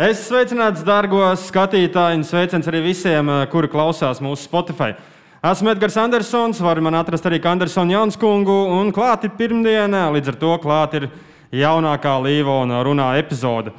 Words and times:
Es 0.00 0.22
sveicināts, 0.24 0.80
dārgos 0.80 1.42
skatītāji, 1.50 2.16
un 2.16 2.22
sveiciens 2.24 2.64
arī 2.70 2.78
visiem, 2.86 3.28
eh, 3.28 3.46
kuri 3.52 3.68
klausās 3.68 4.16
mūsu 4.16 4.46
Spotify. 4.46 4.94
Esmu 5.44 5.74
Edgars 5.74 5.98
Andersons, 6.00 6.58
var 6.58 6.80
man 6.80 6.94
atrast 6.94 7.26
arī 7.28 7.38
Andersonu 7.38 7.92
Janskungu, 7.92 8.80
un 8.80 8.92
klāt 8.92 9.24
ir 9.24 9.30
pirmdiena, 9.36 10.08
līdz 10.08 10.28
ar 10.28 10.36
to 10.40 10.56
klāt 10.56 10.94
ir 10.94 11.10
jaunākā 11.52 12.16
Līvona 12.16 12.82
runā 12.82 13.18
epizode. 13.18 13.72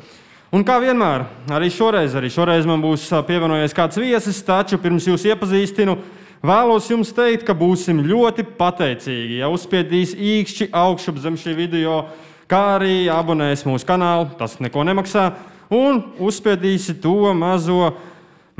Un 0.54 0.64
kā 0.64 0.78
vienmēr, 0.78 1.26
arī 1.50 1.72
šoreiz, 1.72 2.14
arī 2.14 2.30
šoreiz 2.30 2.68
man 2.68 2.84
būs 2.84 3.10
pievienojies 3.26 3.74
kāds 3.74 3.98
viesis, 3.98 4.44
taču 4.46 4.78
pirms 4.78 5.08
jūs 5.08 5.26
iepazīstinu, 5.26 5.98
vēlos 6.44 6.88
jums 6.88 7.12
teikt, 7.12 7.48
ka 7.48 7.56
būsim 7.56 7.98
ļoti 7.98 8.46
pateicīgi, 8.60 9.40
ja 9.40 9.50
uzspiedīs 9.50 10.14
īkšķi 10.14 10.70
augšup 10.72 11.18
zem 11.18 11.34
šī 11.34 11.56
video, 11.56 12.06
kā 12.48 12.78
arī 12.78 13.10
abonēs 13.10 13.66
mūsu 13.66 13.88
kanālu, 13.90 14.30
tas 14.38 14.60
neko 14.60 14.84
nemaksā 14.86 15.32
un 15.72 16.02
uzspiedīsi 16.20 16.98
to 17.02 17.34
mazo, 17.38 17.94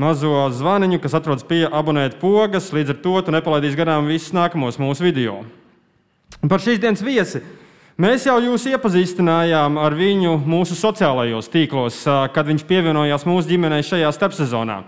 mazo 0.00 0.46
zvaniņu, 0.56 1.00
kas 1.02 1.16
atrodas 1.18 1.46
pie 1.46 1.66
abonēt 1.68 2.18
pogas. 2.22 2.72
Līdz 2.72 2.94
ar 2.94 3.02
to 3.04 3.16
tu 3.22 3.34
nepalaidīsi 3.34 3.78
garām 3.78 4.08
visus 4.10 4.32
nākamos 4.36 4.80
mūsu 4.80 5.04
video. 5.04 5.42
Par 6.48 6.62
šīs 6.64 6.80
dienas 6.82 7.04
viesi. 7.04 7.42
Mēs 8.00 8.24
jau 8.24 8.38
jūs 8.40 8.64
iepazīstinājām 8.70 9.76
ar 9.78 9.94
viņu 9.94 10.38
mūsu 10.48 10.74
sociālajos 10.78 11.50
tīklos, 11.52 12.00
kad 12.32 12.48
viņš 12.48 12.64
pievienojās 12.66 13.26
mūsu 13.28 13.52
ģimenei 13.52 13.84
šajā 13.84 14.08
starpsezonā. 14.16 14.80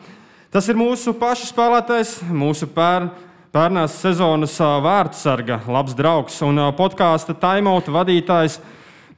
Tas 0.55 0.71
ir 0.73 0.81
mūsu 0.81 1.13
pašu 1.21 1.51
spēlētājs, 1.51 2.17
mūsu 2.33 2.71
pēr, 2.73 3.11
pērnās 3.55 4.01
sezonas 4.01 4.57
vārdsarga, 4.59 5.61
labs 5.69 5.95
draugs 5.99 6.41
un 6.47 6.63
podkāstu 6.79 7.37
taimauta 7.39 7.93
vadītājs 7.95 8.63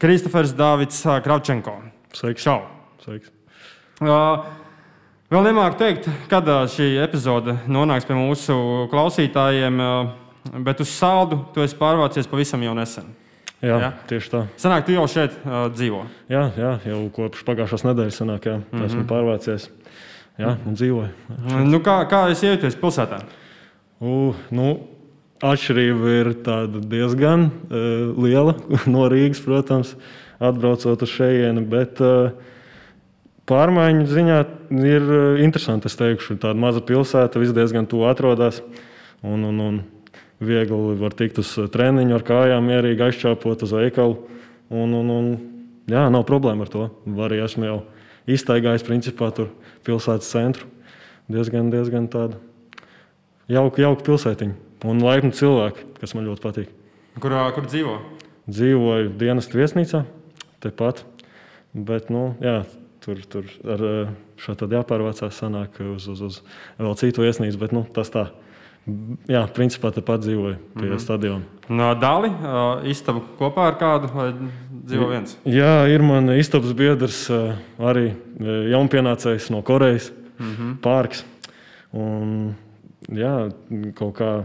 Kristofers 0.03 0.57
Dārvids 0.57 1.05
Kravčenko. 1.25 1.79
Sveiks! 2.13 2.43
Čau! 2.43 2.76
Sveiks. 3.07 3.31
Uh, 4.03 4.43
vēl 5.31 5.45
nemāku 5.47 5.79
teikt, 5.79 6.09
kad 6.31 6.49
šī 6.73 6.97
epizode 7.05 7.55
nonāks 7.71 8.09
pie 8.09 8.17
mūsu 8.19 8.57
klausītājiem, 8.91 9.79
bet 10.67 10.83
uz 10.83 10.91
saldu 10.91 11.45
tu 11.55 11.63
esi 11.63 11.79
pārvācies 11.79 12.27
pavisam 12.27 12.65
jau 12.67 12.75
nesen. 12.75 13.07
Jā, 13.63 13.77
jā, 13.81 13.91
tieši 14.11 14.33
tā. 14.33 14.41
Sanāk, 14.61 14.85
tu 14.89 14.93
jau 14.93 15.07
šeit 15.09 15.37
uh, 15.47 15.69
dzīvo. 15.73 16.03
Jā, 16.29 16.43
jā, 16.59 16.73
jau 16.91 16.99
kopš 17.15 17.47
pagājušās 17.47 17.87
nedēļas 17.87 18.19
sanāk, 18.21 18.49
jā, 18.51 18.57
mm 18.59 18.67
-hmm. 18.75 18.89
esmu 18.91 19.05
pārvācies. 19.09 19.71
Jā, 20.37 20.57
un 20.67 20.75
dzīvoju. 20.77 21.09
Nu, 21.65 21.81
kā, 21.81 21.97
kā 22.11 22.27
es 22.35 22.43
jūtos 22.45 22.77
pilsētā? 22.77 23.23
Uh, 24.03 24.35
nu, 24.51 24.75
atšķirība 25.41 26.19
ir 26.19 26.33
diezgan 26.91 27.47
uh, 27.47 28.19
liela 28.19 28.59
no 28.93 29.07
Rīgas, 29.09 29.41
protams, 29.47 29.95
atbraucot 30.37 31.07
uz 31.07 31.15
šejienu. 31.15 31.65
Bet, 31.71 32.03
uh, 32.05 32.35
Pārmaiņu 33.47 34.07
ziņā 34.11 34.39
ir 34.83 35.05
eh, 35.05 35.43
interesanti. 35.45 35.87
Es 35.91 35.99
teikšu, 35.99 36.39
tāda 36.43 36.59
maza 36.59 36.83
pilsēta, 36.83 37.39
viss 37.39 37.55
diezgan 37.55 37.87
tuvu 37.87 38.09
atrodas. 38.11 38.59
Un, 39.27 39.45
un, 39.47 39.61
un 39.63 39.77
viegli 40.43 40.97
var 40.99 41.15
tikt 41.15 41.39
uz 41.43 41.53
eh, 41.63 41.69
treniņu 41.71 42.17
ar 42.17 42.25
kājām, 42.27 42.67
mierīgi 42.67 43.07
aizčāpot 43.07 43.63
uz 43.63 43.75
veikalu. 43.77 44.19
Un, 44.75 44.97
un, 44.99 45.13
un, 45.15 45.29
jā, 45.91 46.09
nav 46.11 46.27
problēma 46.27 46.67
ar 46.67 46.73
to. 46.73 46.89
Arī 47.27 47.39
esmu 47.45 47.69
jau 47.69 47.79
iztaigājis 48.27 48.87
principā 48.87 49.31
tur 49.35 49.53
pilsētas 49.87 50.33
centru. 50.33 50.67
Diezgan, 51.31 51.71
diezgan 51.71 52.07
tāda 52.11 52.39
jauka, 53.51 53.83
jauka 53.83 54.03
pilsētiņa 54.07 54.87
un 54.87 55.03
laipni 55.03 55.35
cilvēki, 55.35 55.87
kas 56.01 56.15
man 56.15 56.27
ļoti 56.29 56.43
patīk. 56.43 56.73
Kur, 57.23 57.35
kur 57.55 57.67
dzīvo? 57.67 57.95
Dzīvoju 58.47 59.15
dienas 59.19 59.49
viesnīcā, 59.51 60.05
tepat. 60.63 61.03
Bet, 61.77 62.11
nu, 62.15 62.29
jā, 62.41 62.61
tur, 63.07 63.23
tur 63.31 63.47
ar 63.65 63.85
eh, 63.87 64.11
šo 64.43 64.57
tad 64.59 64.75
jāpārvācās 64.75 65.39
sanāk 65.39 65.79
uz, 65.85 66.09
uz, 66.11 66.23
uz 66.27 66.41
vēl 66.79 66.99
citu 66.99 67.23
viesnīcu, 67.23 67.61
bet 67.61 67.75
nu, 67.77 67.87
tas 67.95 68.11
tā. 68.13 68.29
Jā, 69.27 69.41
principā 69.51 69.91
tepat 69.91 70.21
dzīvoju 70.23 70.57
pie 70.77 70.85
mm 70.85 70.93
-hmm. 70.93 71.03
stadiona. 71.03 71.43
No 71.69 71.89
Dāli, 71.99 72.29
uh, 72.31 72.87
istaba 72.87 73.21
kopā 73.39 73.65
ar 73.67 73.79
kādu 73.81 74.11
vai 74.15 74.29
dzīvo 74.71 75.09
viens? 75.11 75.39
Jā, 75.45 75.89
ir 75.91 76.03
man 76.03 76.31
istabas 76.31 76.73
biedrs, 76.73 77.31
uh, 77.31 77.59
arī 77.79 78.15
jaunpienācējs 78.71 79.51
no 79.51 79.63
Korejas, 79.63 80.13
mm 80.39 80.55
-hmm. 80.55 80.77
Pārks. 80.83 81.25
Un, 81.93 82.55
jā, 83.09 83.51
kaut 83.95 84.15
kā 84.15 84.45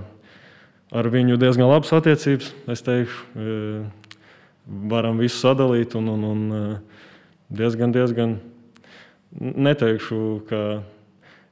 ar 0.92 1.06
viņu 1.10 1.38
diezgan 1.38 1.70
labas 1.70 1.94
attiecības, 1.94 2.54
es 2.68 2.82
teikšu. 2.82 3.26
Varam 4.68 5.18
visu 5.18 5.38
sadalīt 5.38 5.96
un, 5.96 6.08
un, 6.08 6.24
un 6.24 6.78
diezgan, 7.52 7.94
diezgan 7.96 8.38
neteikšu, 9.40 10.22
ka 10.50 10.62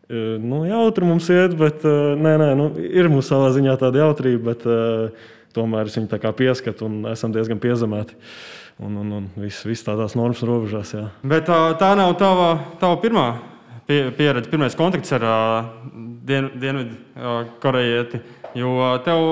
e, 0.10 0.38
nu, 0.44 0.64
jautri 0.68 1.08
mums 1.08 1.30
iet, 1.32 1.56
bet 1.60 1.86
e, 1.88 1.98
nē, 2.20 2.38
nē, 2.42 2.50
nu, 2.60 2.72
ir 2.80 3.12
mums 3.12 3.30
savā 3.32 3.52
ziņā 3.56 3.76
tāda 3.80 4.04
jautrība, 4.04 4.54
bet 4.54 4.66
uh, 4.68 5.30
tomēr 5.56 5.90
es 5.90 5.98
viņu 5.98 6.34
pieskatu 6.38 6.88
un 6.88 6.98
esam 7.12 7.34
diezgan 7.36 7.62
piezemēti. 7.62 8.18
Un, 8.80 8.96
un, 8.96 9.12
un 9.12 9.26
viss, 9.36 9.66
viss 9.68 9.84
tādās 9.84 10.16
normas 10.16 10.40
robežās. 10.46 10.94
Jā. 10.96 11.10
Bet 11.28 11.50
tā 11.50 11.90
nav 12.00 12.14
tava, 12.20 12.54
tava 12.80 12.96
pirmā 13.02 13.26
pie, 13.90 14.06
pieredze, 14.16 14.48
pirmais 14.52 14.78
kontakts 14.80 15.12
ar 15.18 15.26
dien, 16.24 16.52
Dienvidu 16.62 16.96
korejieti. 17.60 18.22
Jo 18.58 18.94
tev, 19.06 19.26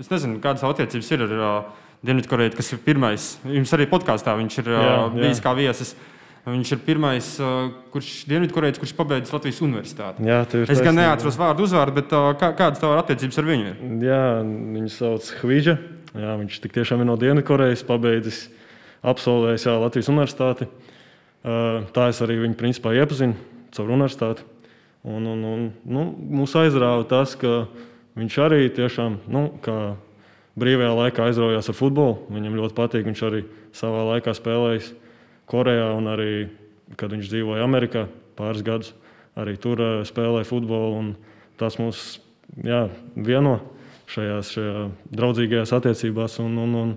es 0.00 0.08
nezinu, 0.10 0.40
kādas 0.42 0.64
attiecības 0.66 1.10
ir 1.12 1.26
ar 1.26 1.34
uh, 1.36 1.83
Dienvidkorejieti, 2.04 2.58
kas 2.58 2.72
ir 2.74 2.82
pirmais. 2.84 3.28
Jums 3.48 3.72
arī 3.76 3.86
podkāstā 3.88 4.34
viņš 4.36 4.58
ir 4.60 4.68
uh, 4.74 4.82
jā, 4.84 4.98
bijis 5.14 5.40
jā. 5.40 5.44
kā 5.46 5.54
viesis. 5.56 5.94
Viņš 6.44 6.74
ir 6.74 6.80
pirmais, 6.84 7.28
kurš 7.94 8.08
Dienvidkorejs, 8.28 8.76
kurš 8.76 8.92
pabeidzis 8.98 9.32
Latvijas 9.32 9.62
universitāti. 9.64 10.26
Jā, 10.28 10.42
es 10.68 10.82
gan 10.84 10.98
neatceros 11.00 11.38
vārdu 11.40 11.64
uzvārdu, 11.64 11.94
bet 11.96 12.12
kā, 12.12 12.50
kādas 12.58 12.82
tavas 12.82 13.00
attiecības 13.00 13.40
ar 13.40 13.48
viņu 13.48 13.70
ir? 13.70 13.78
Jā, 14.04 14.18
viņu 14.44 14.90
sauc 14.92 15.30
Hvīģa. 15.38 15.76
Jā, 16.20 16.34
viņš 16.42 16.60
tiešām 16.66 17.00
ir 17.00 17.08
no 17.08 17.16
Dienvidkorejas, 17.16 17.86
pabeidzis, 17.88 18.42
absolvējis 19.00 19.64
jā, 19.70 19.78
Latvijas 19.80 20.12
universitāti. 20.12 20.68
Tā 21.96 22.10
es 22.12 22.20
arī 22.24 22.36
viņu 22.44 22.60
principā 22.60 22.92
iepazinu 22.92 23.40
caur 23.72 23.96
universitāti. 23.96 24.44
Un, 25.04 25.24
un, 25.28 25.48
un, 25.48 25.64
nu, 25.96 26.04
mūs 26.42 26.54
aizrāva 26.60 27.08
tas, 27.08 27.34
ka 27.40 27.66
viņš 28.20 28.36
arī 28.44 28.68
tiešām, 28.72 29.18
nu, 29.32 29.48
brīvajā 30.58 30.92
laikā 30.94 31.28
aizraujās 31.28 31.68
ar 31.70 31.76
futbolu. 31.78 32.18
Viņam 32.32 32.58
ļoti 32.58 32.76
patīk, 32.76 33.06
viņš 33.08 33.22
arī 33.26 33.44
savā 33.74 34.04
laikā 34.12 34.34
spēlējis 34.36 34.92
Korejā 35.50 35.90
un 35.92 36.08
arī, 36.08 36.48
kad 36.96 37.12
viņš 37.12 37.28
dzīvoja 37.28 37.64
Amerikā 37.66 38.06
pāris 38.38 38.64
gadus, 38.64 38.94
arī 39.36 39.58
tur 39.60 39.82
uh, 39.82 39.96
spēlēja 40.06 40.48
futbolu. 40.48 41.14
Tas 41.60 41.76
mūs 41.78 42.18
jā, 42.64 42.86
vieno 43.14 43.58
šajās, 44.10 44.54
šajā 44.56 44.86
draudzīgajās 45.12 45.74
attiecībās. 45.76 46.38
Un, 46.42 46.56
un, 46.64 46.78
un, 46.80 46.94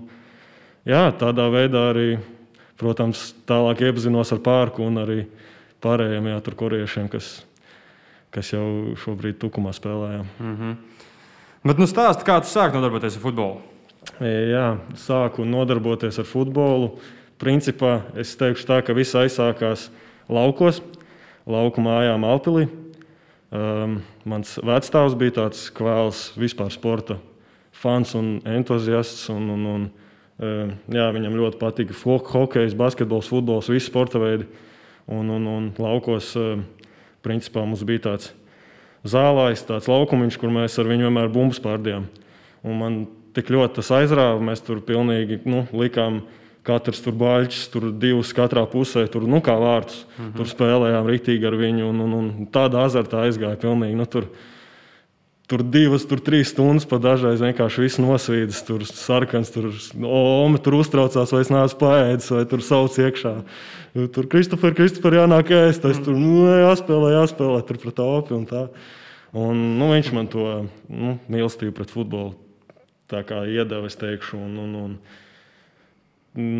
jā, 0.88 1.04
tādā 1.20 1.48
veidā 1.52 1.88
arī, 1.92 2.08
protams, 2.80 3.32
tālāk 3.48 3.84
iepazinos 3.88 4.32
ar 4.34 4.42
pārku 4.44 4.86
un 4.86 5.02
arī 5.04 5.20
pārējiem 5.84 6.30
jā, 6.32 6.40
korejiešiem, 6.62 7.10
kas, 7.12 7.32
kas 8.34 8.52
jau 8.54 8.96
šobrīd 9.04 9.38
tukumā 9.42 9.74
spēlē. 9.76 10.24
Mm 10.38 10.56
-hmm. 10.56 10.76
Bet 11.66 11.80
nu 11.80 11.88
stāsti, 11.90 12.22
kā 12.22 12.38
tu 12.42 12.50
sāki 12.50 12.78
nodarboties 12.78 13.16
ar 13.18 13.22
futbolu? 13.24 13.62
Jā, 14.22 14.66
sāku 14.98 15.42
nodarboties 15.46 16.20
ar 16.22 16.26
futbolu 16.28 16.92
principā 17.38 18.00
es 18.18 18.34
teikšu 18.38 18.66
tā, 18.66 18.78
ka 18.82 18.94
viss 18.96 19.16
aizsākās 19.18 19.88
laukos, 20.30 20.82
lauku 21.48 21.82
mājām 21.82 22.26
Alpilī. 22.26 22.68
Um, 23.48 24.00
mans 24.28 24.58
vecstāvs 24.60 25.16
bija 25.18 25.38
tāds 25.38 25.68
kvēls 25.74 26.28
vispār 26.36 26.70
sporta 26.74 27.16
fans 27.72 28.12
un 28.18 28.36
entuziasts. 28.46 29.28
Un, 29.32 29.46
un, 29.54 29.68
un, 29.72 29.86
um, 30.42 30.74
jā, 30.92 31.06
viņam 31.14 31.38
ļoti 31.38 31.60
patika 31.60 31.96
hokejs, 32.34 32.76
basketbols, 32.78 33.30
futbols, 33.30 33.70
visi 33.72 33.88
sporta 33.88 34.20
veidi. 34.22 34.48
Un, 35.08 35.30
un, 35.32 35.46
un 35.48 35.70
laukos 35.80 36.34
um, 36.36 36.66
principā 37.24 37.64
mums 37.64 37.86
bija 37.88 38.10
tāds 38.10 38.34
zālājs, 39.04 39.66
tāds 39.68 39.88
laukumiņš, 39.90 40.38
kur 40.40 40.50
mēs 40.54 40.78
ar 40.78 40.90
viņu 40.90 41.08
vienmēr 41.08 41.30
bumbas 41.32 41.60
pārdījām. 41.62 42.08
Un 42.66 42.78
man 42.78 42.98
tik 43.36 43.52
ļoti 43.54 43.78
tas 43.78 43.92
aizrāva, 44.00 44.40
mēs 44.42 44.64
tur 44.66 44.82
pilnīgi 44.84 45.42
nu, 45.46 45.66
likām 45.72 46.22
Katrs 46.68 47.00
tur 47.00 47.14
baļķis, 47.16 47.62
tur 47.72 47.86
divas 47.96 48.34
katrā 48.36 48.66
pusē, 48.68 49.06
tur 49.08 49.24
nu, 49.30 49.40
kā 49.44 49.54
vārds. 49.56 50.02
Mm 50.04 50.24
-hmm. 50.24 50.36
Tur 50.36 50.48
spēlējām 50.50 51.06
rītīgi 51.08 51.46
ar 51.48 51.56
viņu. 51.56 51.88
Un, 51.88 52.00
un, 52.04 52.12
un 52.18 52.48
tāda 52.52 52.82
azarta 52.84 53.22
aizgāja 53.24 53.56
pilnīgi. 53.56 53.96
Nu, 53.96 54.04
tur, 54.04 54.28
tur 55.48 55.64
divas, 55.64 56.04
tur 56.08 56.20
trīs 56.24 56.52
stundas 56.52 56.86
pat 56.88 57.00
dažreiz 57.04 57.40
vienkārši 57.42 57.84
viss 57.86 58.00
nosvīdis. 58.02 58.60
Tur 58.68 58.84
sarkans, 58.88 59.52
tur 59.54 59.70
Ome 60.04 60.60
tur 60.62 60.78
uztraucās, 60.78 61.32
vai 61.32 61.42
es 61.44 61.52
neesmu 61.52 61.80
paēdis, 61.80 62.32
vai 62.36 62.44
tur 62.50 62.64
sauc 62.64 62.98
iekšā. 63.00 63.34
Tur 64.14 64.28
Kristofer, 64.30 64.76
Kristofer 64.76 65.18
jānāk 65.22 65.52
ēst. 65.56 65.86
Es 65.88 66.00
tur 66.04 66.18
nu, 66.18 66.44
jāspēlē, 66.52 67.14
jāspēlē 67.16 67.62
tur 67.68 67.80
pret 67.80 68.04
opi 68.04 68.36
un 68.36 68.44
tā. 68.48 68.66
Un, 69.36 69.64
nu, 69.80 69.90
viņš 69.92 70.12
man 70.16 70.28
to 70.32 70.44
nu, 70.88 71.16
mīlestību 71.32 71.76
pret 71.76 71.92
futbolu 71.92 72.36
iedeva, 73.08 73.86
es 73.88 73.96
teikšu. 73.96 74.36
Un, 74.36 74.56
un, 74.60 74.74
un, 74.76 74.96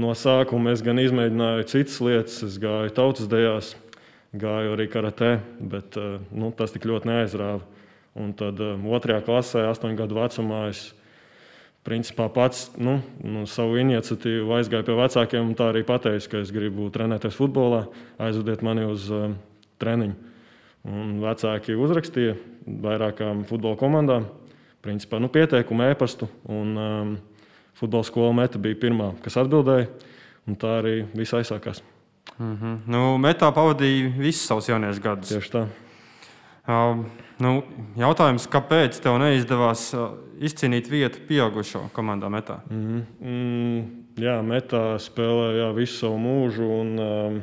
no 0.00 0.14
sākuma 0.16 0.72
es 0.72 0.84
gan 0.84 1.00
izmēģināju 1.00 1.68
citas 1.68 2.00
lietas, 2.00 2.42
es 2.46 2.56
gāju 2.60 2.92
tautas 2.96 3.28
dejās, 3.28 3.74
gāju 4.32 4.76
arī 4.76 4.88
karatē, 4.88 5.34
bet 5.60 6.00
nu, 6.32 6.52
tas 6.56 6.72
tik 6.72 6.88
ļoti 6.88 7.12
neaizrāva. 7.12 7.77
Un 8.18 8.32
tad 8.34 8.58
otrajā 8.58 9.22
klasē, 9.26 9.68
astoņu 9.70 9.98
gadu 9.98 10.18
vecumā, 10.18 10.64
es 10.72 10.88
principā 11.86 12.26
pats 12.32 12.66
nu, 12.76 12.98
nu, 13.24 13.44
savu 13.48 13.78
iniciatīvu 13.80 14.52
aizgāju 14.58 14.88
pie 14.88 14.96
vecākiem 14.98 15.46
un 15.46 15.54
tā 15.56 15.70
arī 15.72 15.84
pateicu, 15.86 16.32
ka 16.32 16.42
es 16.42 16.52
gribu 16.52 16.90
trenēties 16.92 17.38
futbolā, 17.38 17.86
aizvediet 18.20 18.64
mani 18.66 18.84
uz 18.88 19.06
uh, 19.14 19.30
treniņu. 19.80 20.18
Un 20.88 21.16
vecāki 21.22 21.76
uzrakstīja 21.78 22.36
vairākām 22.84 23.42
futbola 23.48 23.78
komandām, 23.80 24.28
principā 24.84 25.20
nu, 25.22 25.30
pieteikumu 25.32 25.88
e-pastu. 25.88 26.28
Un, 26.48 26.76
um, 26.76 27.16
futbola 27.78 28.06
skola 28.06 28.34
meta 28.42 28.60
bija 28.62 28.78
pirmā, 28.78 29.12
kas 29.24 29.38
atbildēja, 29.40 29.88
un 30.48 30.56
tā 30.58 30.78
arī 30.80 30.96
viss 31.14 31.36
aizsākās. 31.36 31.82
Mm 32.38 32.56
-hmm. 32.56 32.78
nu, 32.86 33.18
metā 33.18 33.50
pavadīja 33.54 34.12
visus 34.18 34.46
savus 34.46 34.68
jauniešu 34.68 35.02
gadus. 35.02 35.28
Tieši 35.28 35.50
tā. 35.50 35.66
Nu, 37.38 37.52
jautājums, 37.96 38.44
kāpēc 38.50 38.98
tev 39.00 39.14
neizdevās 39.22 39.88
izcīnīt 40.44 40.90
vietu 40.90 41.22
pieaugušo 41.28 41.86
komandā 41.96 42.28
metā? 42.28 42.58
Mm 42.68 42.82
-hmm. 42.82 43.04
mm, 43.20 43.84
jā, 44.20 44.34
metā 44.42 44.98
spēlēja 45.00 45.70
visu 45.74 45.96
savu 45.98 46.18
mūžu. 46.18 46.66
Un, 46.80 46.98
um, 46.98 47.40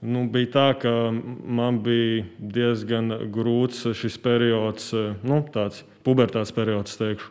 nu, 0.00 0.24
bija 0.30 0.46
tā, 0.46 0.80
ka 0.80 1.12
man 1.44 1.82
bija 1.82 2.24
diezgan 2.38 3.12
grūts 3.34 3.92
šis 3.92 4.18
periods, 4.18 4.92
nu, 5.22 5.44
tāds 5.52 5.84
pubertātes 6.04 6.54
periods, 6.54 6.96
teikšu, 6.96 7.30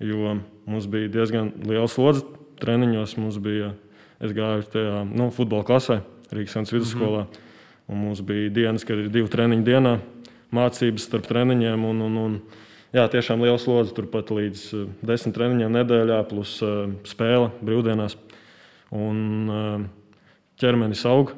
jo 0.00 0.38
mums 0.66 0.86
bija 0.86 1.08
diezgan 1.08 1.52
liela 1.62 1.88
slodze 1.88 2.24
treniņos. 2.60 3.38
Bija, 3.38 3.74
es 4.20 4.32
gāju 4.32 4.62
tajā 4.72 5.04
nu, 5.04 5.30
futbola 5.30 5.62
klasē, 5.62 6.00
Rīgas 6.32 6.52
Sankts 6.52 6.72
vidusskolā. 6.72 7.22
Mm 7.22 7.26
-hmm. 7.30 7.44
Un 7.86 7.98
mums 7.98 8.20
bija 8.20 8.50
dienas, 8.50 8.84
kad 8.84 8.98
ir 8.98 9.08
divi 9.08 9.28
treniņi 9.28 9.62
dienā 9.62 9.98
mācības 10.56 11.06
starp 11.08 11.28
treniņiem. 11.28 11.84
Un, 11.88 12.02
un, 12.06 12.18
un, 12.22 12.36
jā, 12.96 13.06
tiešām 13.12 13.44
liela 13.44 13.58
slodze 13.60 13.94
turpat 13.96 14.32
līdz 14.34 14.62
uh, 14.76 14.86
desmit 15.06 15.36
treniņiem 15.36 15.74
nedēļā, 15.78 16.20
plus 16.30 16.56
uh, 16.64 16.86
spēle 17.08 17.50
brīvdienās. 17.60 18.16
Un 18.96 19.18
uh, 19.50 19.84
ķermenis 20.60 21.04
aug. 21.10 21.34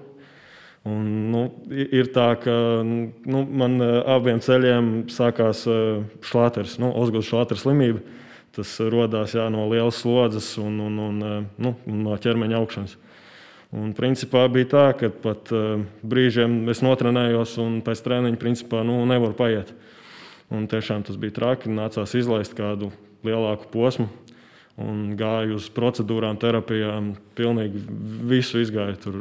Un, 0.89 1.09
nu, 1.33 1.43
ir 1.69 2.09
tā, 2.15 2.31
ka 2.41 2.53
nu, 2.87 3.43
man 3.45 3.77
abiem 4.09 4.39
ceļiem 4.41 5.09
sākās 5.13 5.67
šlāters, 6.25 6.79
nu, 6.81 6.95
Ozguls 6.97 7.29
šlāters 7.29 7.67
slimība. 7.67 8.01
Tas 8.57 8.71
radās 8.81 9.35
no 9.53 9.67
lielas 9.69 9.99
slodzes 10.01 10.55
un, 10.63 10.79
un, 10.87 10.97
un 11.03 11.19
nu, 11.61 11.75
no 11.93 12.17
ķermeņa 12.17 12.57
augšanas. 12.63 12.97
Un 13.77 13.93
principā 13.93 14.47
bija 14.49 14.71
tā, 14.73 14.87
ka 14.97 15.11
pat 15.13 15.51
uh, 15.53 15.83
brīžiem 16.01 16.63
es 16.73 16.81
notrenējos 16.81 17.59
un 17.61 17.83
pēc 17.85 18.01
treniņa 18.07 18.41
principā 18.41 18.81
nu, 18.87 19.03
nevaru 19.09 19.37
paiet. 19.37 19.75
Un 20.49 20.65
tiešām 20.71 21.05
tas 21.05 21.19
bija 21.21 21.37
traki. 21.37 21.69
Nācās 21.69 22.15
izlaist 22.17 22.57
kādu 22.57 22.89
lielāku 23.27 23.69
posmu 23.73 24.09
un 24.81 25.13
gāju 25.19 25.59
uz 25.59 25.69
procedūrām, 25.75 26.39
terapijām. 26.41 27.13
Pilnīgi 27.37 27.83
visu 28.31 28.63
izgāju 28.63 29.01
tur 29.03 29.21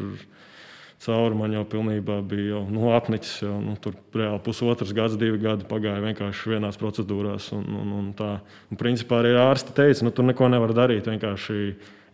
cauri. 1.04 1.38
Man 1.38 1.54
jau 1.58 1.66
pilnībā 1.68 2.22
bija 2.30 2.54
jau, 2.56 2.64
nu, 2.72 2.88
apnicis. 2.96 3.42
Jau, 3.44 3.58
nu, 3.64 3.76
tur 3.82 3.98
reāli 4.16 4.42
pusotrs 4.46 4.94
gads, 4.96 5.18
divi 5.20 5.42
gadi 5.44 5.68
pagāja 5.68 6.04
vienkārši 6.06 6.56
vienās 6.56 6.80
procedūrās. 6.80 7.52
Un, 7.58 7.68
un, 7.82 7.94
un 8.00 8.10
tā. 8.18 8.38
un 8.72 8.80
principā 8.80 9.22
arī 9.24 9.36
ārsti 9.42 9.76
teica, 9.78 10.08
nu, 10.08 10.14
tur 10.16 10.30
neko 10.30 10.50
nevar 10.54 10.76
darīt. 10.78 11.10
Vienkārši 11.10 11.62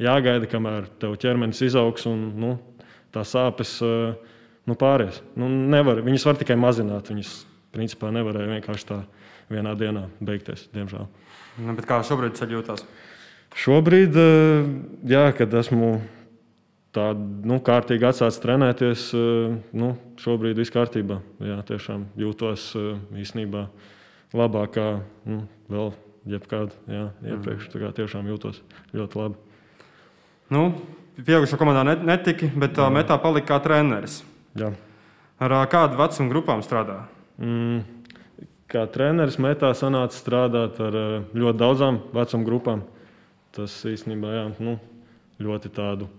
jāgaida, 0.01 0.49
kamēr 0.49 0.87
tev 1.01 1.17
ķermenis 1.21 1.61
izaugs 1.67 2.07
un 2.09 2.25
nu, 2.39 2.53
tā 3.13 3.23
sāpes 3.27 3.77
eh, 3.85 4.13
nu, 4.69 4.77
pāries. 4.79 5.21
Nu, 5.39 5.49
nevar, 5.49 6.01
viņas 6.05 6.27
var 6.29 6.39
tikai 6.39 6.57
mazināt. 6.59 7.11
Viņas 7.13 7.35
principā 7.73 8.11
nevarēja 8.13 8.51
vienkārši 8.55 8.89
tā 8.89 8.99
vienā 9.53 9.73
dienā 9.77 10.07
beigties, 10.23 10.67
diemžēl. 10.73 11.07
Nu, 11.61 11.77
kā 11.85 12.01
šobrīd 12.05 12.41
jūtas? 12.55 12.85
Šobrīd, 13.63 14.17
eh, 14.17 14.69
jā, 15.13 15.25
kad 15.37 15.53
esmu 15.61 15.95
tā 16.93 17.11
nu, 17.17 17.59
kārtīgi 17.65 18.09
atsācis 18.09 18.41
trenēties, 18.41 19.09
eh, 19.17 19.57
nu, 19.77 19.95
šobrīd 20.21 20.57
viss 20.57 20.73
kārtībā. 20.73 21.21
Jā, 21.43 21.61
tiešām 21.69 22.07
jūtos 22.17 22.71
īstenībā 23.13 23.67
labākā 24.33 24.89
nu, 25.29 25.43
vēl 25.69 25.93
jebkāda 26.29 26.73
iepriekš. 27.21 27.69
Mm. 27.69 27.97
Tiešām 27.99 28.29
jūtos 28.31 28.61
ļoti 28.95 29.19
labi. 29.19 29.52
Nu, 30.51 30.71
Pieaugušo 31.13 31.59
komandā 31.61 31.83
netika, 31.85 32.47
bet 32.57 32.77
Jā. 32.77 32.87
metā 32.89 33.19
palika 33.21 33.53
kā 33.53 33.59
treneris. 33.61 34.23
Jā. 34.57 34.71
Ar 35.37 35.53
kādu 35.69 35.99
vecumu 35.99 36.31
grupām 36.31 36.63
strādā? 36.65 37.03
Mm, 37.37 37.83
kā 38.65 38.87
treneris 38.89 39.37
metā 39.37 39.69
sanāca 39.77 40.17
strādāt 40.17 40.79
ar 40.81 40.97
ļoti 41.37 41.59
daudzām 41.59 42.01
vecuma 42.15 42.47
grupām. 42.49 42.81
Tas 43.53 43.75
īstenībā 43.85 44.33
jā, 44.33 44.45
nu, 44.57 44.79
ļoti 45.37 45.69
tādu 45.69 46.09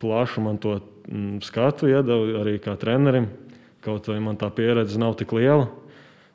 plašu 0.00 0.40
man 0.40 0.56
to 0.56 0.78
mm, 0.80 1.42
skatu 1.44 1.92
iedeva 1.92 2.40
arī 2.40 2.56
kā 2.64 2.78
trenerim. 2.80 3.28
Kaut 3.84 4.08
arī 4.08 4.22
man 4.24 4.40
tā 4.40 4.48
pieredze 4.48 4.98
nav 4.98 5.18
tik 5.20 5.36
liela, 5.36 5.68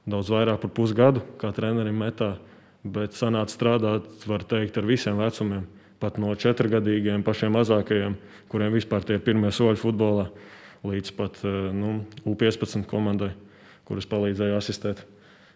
daudz 0.06 0.30
vairāk 0.30 0.62
par 0.62 0.72
pusgadu 0.78 1.26
kā 1.42 1.50
trenerim 1.56 1.98
metā, 1.98 2.36
bet 2.86 3.18
sanāca 3.18 3.50
strādāt, 3.50 4.06
var 4.30 4.46
teikt, 4.46 4.78
ar 4.78 4.86
visiem 4.86 5.18
vecumiem 5.18 5.66
pat 6.04 6.20
no 6.20 6.34
četrgadīgiem, 6.36 7.24
pašiem 7.24 7.56
mazākajiem, 7.56 8.18
kuriem 8.52 8.76
vispār 8.76 9.06
tie 9.08 9.18
ir 9.18 9.24
pirmie 9.24 9.54
soļi 9.56 9.80
futbolā, 9.80 10.28
līdz 10.84 11.16
pat 11.16 11.40
eh, 11.48 11.72
nu, 11.72 12.02
U15 12.28 12.84
komandai, 12.90 13.32
kuras 13.88 14.08
palīdzēja 14.12 14.60
asistēt. 14.60 15.06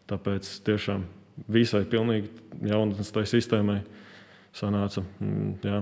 Tāpēc 0.07 0.47
tiešām 0.63 1.03
visai 1.51 1.83
pilnīgi 1.89 2.31
jaunatnes 2.63 3.11
tai 3.11 3.25
sistēmai 3.27 3.81
sanāca 4.55 5.03
mm, 5.03 5.51
jā, 5.67 5.81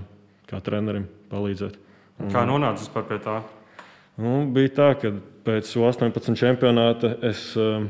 kā 0.50 0.62
trenerim 0.66 1.06
palīdzēt. 1.30 1.78
Un, 2.24 2.32
kā 2.34 2.46
nonācis 2.48 2.90
pie 2.90 3.20
tā? 3.22 3.40
Nu, 4.18 4.40
bija 4.56 4.72
tā, 4.74 4.90
ka 4.98 5.12
pēc 5.46 5.70
18 5.78 6.40
čempionāta 6.40 7.12
es 7.28 7.52
uh, 7.60 7.84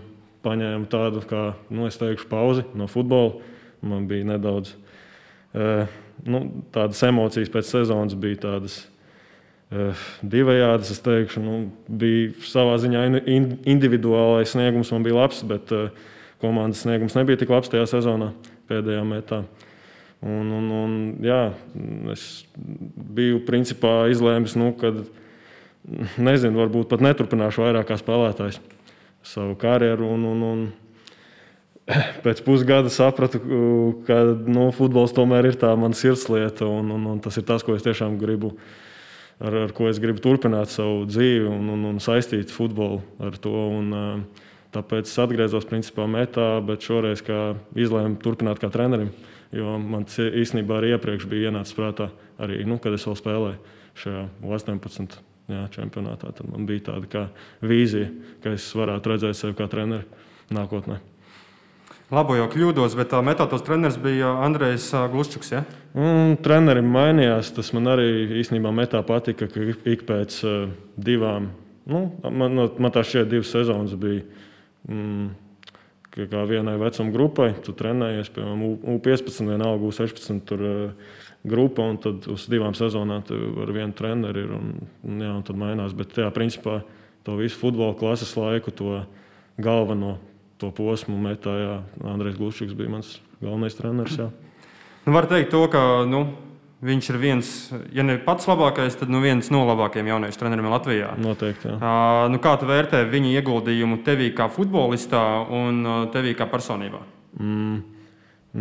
paņēmu 0.45 0.89
tādu, 0.91 1.21
kā 1.29 1.51
nu, 1.69 1.87
teikšu, 1.87 2.27
pauzi 2.29 2.65
no 2.77 2.89
futbola. 2.91 3.37
Man 3.85 4.07
bija 4.09 4.25
nedaudz 4.25 4.73
uh, 4.73 5.85
nu, 6.23 6.41
tādas 6.75 7.01
emocijas 7.07 7.51
pēc 7.53 7.69
sezonas 7.69 8.15
bija 8.19 8.41
tādas 8.47 8.79
uh, 9.73 10.05
divējādas. 10.23 10.93
Es 10.95 11.03
teikšu, 11.05 11.43
nu, 11.43 11.57
bija 11.87 12.33
savā 12.47 12.77
ziņā 12.81 13.05
in, 13.27 13.49
individuālais 13.75 14.55
sniegums, 14.55 14.93
man 14.95 15.05
bija 15.05 15.19
labs, 15.19 15.43
bet 15.47 15.73
uh, 15.75 15.89
komandas 16.41 16.85
sniegums 16.85 17.17
nebija 17.17 17.41
tik 17.41 17.53
labs 17.53 17.71
tajā 17.73 17.87
sezonā, 17.97 18.31
pēdējā 18.69 19.03
metā. 19.07 19.43
Un, 20.25 20.47
un, 20.57 20.71
un, 20.73 20.93
jā, 21.21 21.41
es 22.13 22.45
biju 22.55 23.43
principā 23.45 24.07
izlēmis, 24.09 24.55
nu, 24.57 24.71
ka 24.79 24.93
nezinu, 26.17 26.57
varbūt 26.63 26.89
pat 26.89 27.03
neturpināšu 27.05 27.65
vairāk 27.65 27.91
kā 27.91 27.99
spēlētājs 27.99 28.57
savu 29.25 29.53
karjeru. 29.59 30.07
Un, 30.15 30.25
un, 30.31 30.43
un, 30.47 30.63
pēc 32.25 32.41
pusgada 32.45 32.89
sapratu, 32.89 33.41
ka 34.07 34.17
nu, 34.47 34.69
futbols 34.75 35.13
tomēr 35.15 35.51
ir 35.51 35.59
tā 35.61 35.69
mana 35.77 35.97
sirdslieta, 35.97 36.65
un, 36.65 36.89
un, 36.95 37.05
un 37.13 37.21
tas 37.21 37.37
ir 37.37 37.45
tas, 37.45 37.65
ko 37.65 37.75
es 37.77 37.85
tiešām 37.85 38.17
gribu, 38.21 38.55
ar, 39.37 39.59
ar 39.67 39.75
ko 39.75 39.89
es 39.91 40.01
gribu 40.01 40.23
turpināt 40.23 40.73
savu 40.73 41.05
dzīvi 41.09 41.45
un, 41.51 41.69
un, 41.75 41.85
un 41.93 42.01
saistīt 42.01 42.53
futbolu 42.53 43.03
ar 43.21 43.37
to. 43.41 43.53
Un, 43.77 43.93
tāpēc 44.75 45.07
es 45.07 45.21
atgriezos 45.23 45.67
principā 45.69 46.03
metā, 46.09 46.57
bet 46.65 46.83
šoreiz 46.83 47.21
izlēmu 47.79 48.19
turpināt 48.19 48.59
kā 48.59 48.67
trenerim. 48.73 49.13
Jo 49.55 49.77
man 49.79 50.03
īstenībā 50.09 50.81
arī 50.81 50.91
iepriekš 50.95 51.29
bija 51.31 51.47
ienācis 51.51 51.77
prātā, 51.77 52.09
arī, 52.41 52.59
nu, 52.67 52.75
kad 52.83 52.97
es 52.97 53.05
vēl 53.07 53.15
spēlēju 53.21 53.77
šajā 54.01 54.27
18. 54.57 55.17
Jā, 55.45 55.67
čempionātā. 55.69 56.31
Tad 56.33 56.49
man 56.49 56.65
bija 56.65 56.89
tāda 56.89 57.27
vīzija, 57.61 58.09
ka 58.41 58.55
es 58.57 58.65
varētu 58.75 59.13
redzēt 59.13 59.37
sevi 59.37 59.53
kā 59.55 59.69
treneri 59.69 60.25
nākotnē. 60.49 60.97
Labo 62.13 62.35
jau 62.37 62.45
kļūdos, 62.53 62.93
bet 62.99 63.09
tā 63.09 63.17
metodas 63.25 63.63
treneris 63.65 63.95
bija 63.97 64.35
Andrejs 64.45 64.91
Gluščuks. 65.09 65.47
Ja? 65.55 65.63
Un, 65.97 66.35
trenerim 66.45 66.85
mainījās. 66.93 67.49
Tas 67.55 67.71
man 67.73 67.89
arī 67.95 68.05
īstenībā 68.43 68.69
metā 68.75 69.01
patika, 69.05 69.47
ka 69.49 69.63
ik 69.89 70.03
pēc 70.05 70.35
uh, 70.45 70.67
divām, 71.01 71.49
nu, 71.89 72.03
man, 72.21 72.61
man 72.77 72.93
tā 72.93 73.01
šķiet, 73.01 73.31
divas 73.31 73.49
sezonas 73.55 73.97
bija. 73.97 74.21
Mm, 74.85 75.31
kā 76.15 76.43
vienai 76.47 76.77
vecuma 76.79 77.11
grupai, 77.11 77.49
tu 77.65 77.73
trenējies, 77.75 78.29
piemēram, 78.37 78.61
U15, 78.93 79.41
vienalga 79.49 79.89
U16 79.89 80.45
tur, 80.47 80.61
uh, 80.61 81.17
grupa, 81.45 81.89
un 81.89 81.97
tad 82.05 82.29
uz 82.29 82.45
divām 82.53 82.77
sezonām 82.77 83.25
ar 83.25 83.73
vienu 83.73 83.97
treneri 83.97 84.45
ir. 84.45 84.53
Un, 84.53 84.69
un, 85.09 85.25
jā, 85.25 85.33
un 85.33 85.41
tad 85.49 85.57
mainās. 85.57 85.97
Bet, 85.97 86.13
jā, 86.21 86.29
principā, 86.37 86.83
to 87.25 87.41
visu 87.41 87.57
futbola 87.65 87.97
klases 87.97 88.37
laiku, 88.37 88.69
to 88.77 89.01
galveno 89.57 90.19
to 90.61 90.71
posmu 90.75 91.17
metā. 91.21 91.53
Jā. 91.59 91.75
Andrejs 92.13 92.39
Glušs 92.39 92.73
bija 92.77 92.97
mans 92.97 93.17
galvenais 93.41 93.77
treneris. 93.77 94.17
Jā. 94.19 94.31
Nu, 95.05 95.13
var 95.13 95.29
teikt, 95.29 95.51
to, 95.53 95.65
ka 95.69 96.03
nu, 96.09 96.25
Viņš 96.85 97.07
ir 97.09 97.17
viens, 97.17 97.49
ja 97.95 98.03
ne 98.03 98.17
pats 98.21 98.45
labākais, 98.49 98.97
tad 98.99 99.09
nu 99.09 99.21
viens 99.23 99.47
no 99.49 99.63
labākajiem 99.65 100.09
jauniešu 100.11 100.37
treneriem 100.41 100.67
Latvijā. 100.69 101.13
Noteikti. 101.23 101.71
Uh, 101.71 102.25
nu, 102.29 102.37
kā 102.43 102.57
tu 102.59 102.67
vērtē 102.67 102.99
viņa 103.09 103.31
ieguldījumu 103.39 104.01
tevī 104.05 104.27
kā 104.35 104.49
futbolistā 104.51 105.21
un 105.55 105.79
uh, 105.81 105.95
tevī 106.13 106.35
kā 106.37 106.45
personībā? 106.51 106.99
Mm, 107.39 107.79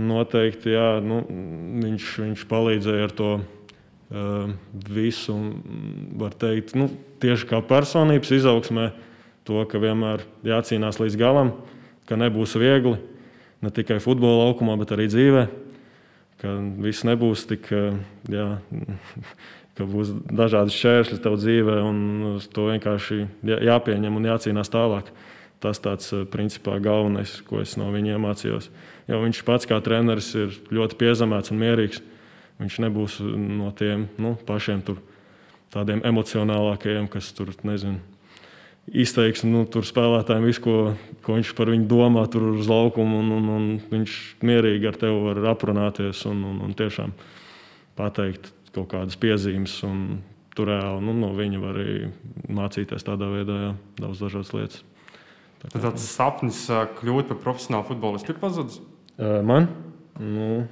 noteikti, 0.09 0.73
jā. 0.73 0.87
Nu, 1.05 1.21
viņš, 1.83 2.07
viņš 2.23 2.47
palīdzēja 2.55 3.11
ar 3.11 3.17
to 3.19 3.33
uh, 3.43 4.55
visu, 4.89 5.37
var 6.23 6.39
teikt, 6.39 6.79
nu, 6.79 6.89
tieši 7.21 7.51
kā 7.51 7.61
personības 7.67 8.31
izaugsmē, 8.39 8.93
to, 9.45 9.59
ka 9.69 9.83
vienmēr 9.83 10.23
jācīnās 10.47 11.03
līdz 11.03 11.19
galam, 11.21 11.51
ka 12.09 12.19
nebūs 12.21 12.57
viegli 12.61 12.97
ne 13.65 13.71
tikai 13.73 14.01
futbola 14.03 14.47
laukumā, 14.47 14.77
bet 14.81 14.93
arī 14.97 15.09
dzīvēm 15.09 15.61
ka 16.45 16.55
viss 16.85 17.07
nebūs 17.09 17.47
tik, 17.49 17.71
eh, 17.73 17.97
jā, 18.29 18.49
ka 19.77 19.87
būs 19.89 20.13
dažādi 20.29 20.75
šķēršļi 20.75 21.21
tev 21.25 21.39
dzīvē, 21.41 21.79
un 21.89 22.41
to 22.55 22.69
vienkārši 22.69 23.25
jāpieņem 23.69 24.21
un 24.21 24.29
jācīnās 24.29 24.73
tālāk. 24.73 25.09
Tas 25.65 25.81
tāds 25.81 26.13
eh, 26.13 26.27
principā 26.29 26.77
galvenais, 26.85 27.39
ko 27.49 27.63
es 27.65 27.79
no 27.81 27.89
viņa 27.95 28.19
iemācījos. 28.19 28.69
Jo 29.09 29.23
viņš 29.25 29.45
pats 29.49 29.69
kā 29.69 29.81
treneris 29.85 30.35
ir 30.37 30.53
ļoti 30.73 31.01
piezemēts 31.01 31.55
un 31.55 31.63
mierīgs. 31.65 32.05
Viņš 32.61 32.81
nebūs 32.85 33.19
no 33.25 33.73
tiem 33.75 34.07
nu, 34.23 34.37
pašiem 34.47 34.85
tur, 34.87 35.01
tādiem 35.75 36.05
emocionālākajiem, 36.07 37.09
kas 37.11 37.33
tur 37.35 37.51
nezinu 37.67 38.14
izteiks 38.91 39.45
nu, 39.47 39.65
spēlētājiem 39.65 40.47
visu, 40.49 40.63
ko, 40.65 40.77
ko 41.25 41.39
viņš 41.39 41.53
par 41.57 41.71
viņu 41.73 41.87
domā, 41.91 42.25
tur 42.31 42.51
uz 42.53 42.69
laukuma. 42.71 43.21
Un, 43.23 43.31
un, 43.39 43.49
un 43.55 43.69
viņš 43.91 44.19
mierīgi 44.45 44.91
ar 44.91 44.99
tevi 45.01 45.23
var 45.29 45.41
aprunāties 45.55 46.25
un, 46.31 46.43
un, 46.51 46.61
un 46.67 46.75
tiešām 46.77 47.15
pateikt 47.99 48.53
kaut 48.75 48.91
kādas 48.93 49.19
piezīmes. 49.21 49.79
Tur 50.55 50.71
reāli 50.71 51.03
nu, 51.03 51.15
no 51.19 51.33
viņa 51.35 51.63
var 51.63 51.79
arī 51.81 52.11
mācīties 52.55 53.07
tādā 53.07 53.27
veidā, 53.33 53.57
jā, 53.59 53.71
daudz 53.99 54.21
dažādas 54.23 54.53
lietas. 54.55 54.85
Tā 55.65 55.71
kā, 55.73 55.81
tāds 55.89 56.05
sapnis 56.07 56.61
kļūt 57.01 57.33
par 57.33 57.41
profesionālu 57.43 57.89
futbolistu 57.89 58.35
ir 58.35 58.39
pazudis? 58.43 58.79
Man? 59.19 59.67
Nu, 60.21 60.63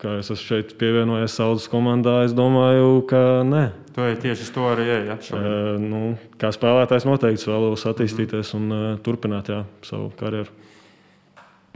kā 0.00 0.18
es 0.20 0.28
esmu 0.28 0.44
šeit 0.44 0.74
pievienojies 0.80 1.36
Saudas 1.38 1.66
komandā, 1.72 2.18
es 2.26 2.34
domāju, 2.36 3.00
ka 3.08 3.20
nē. 3.48 3.64
Tu 3.96 4.04
ej 4.04 4.16
tieši 4.20 4.44
uz 4.44 4.50
to 4.52 4.66
arī 4.68 4.84
ej, 4.92 5.06
ja, 5.08 5.16
uh, 5.38 5.70
nu, 5.80 6.00
kā 6.40 6.50
spēlētājs 6.52 7.06
noteikti 7.08 7.48
vēlos 7.48 7.86
attīstīties 7.88 8.52
un 8.58 8.66
uh, 8.68 8.86
turpināt 9.04 9.48
jā, 9.52 9.62
savu 9.86 10.10
karjeru. 10.18 10.52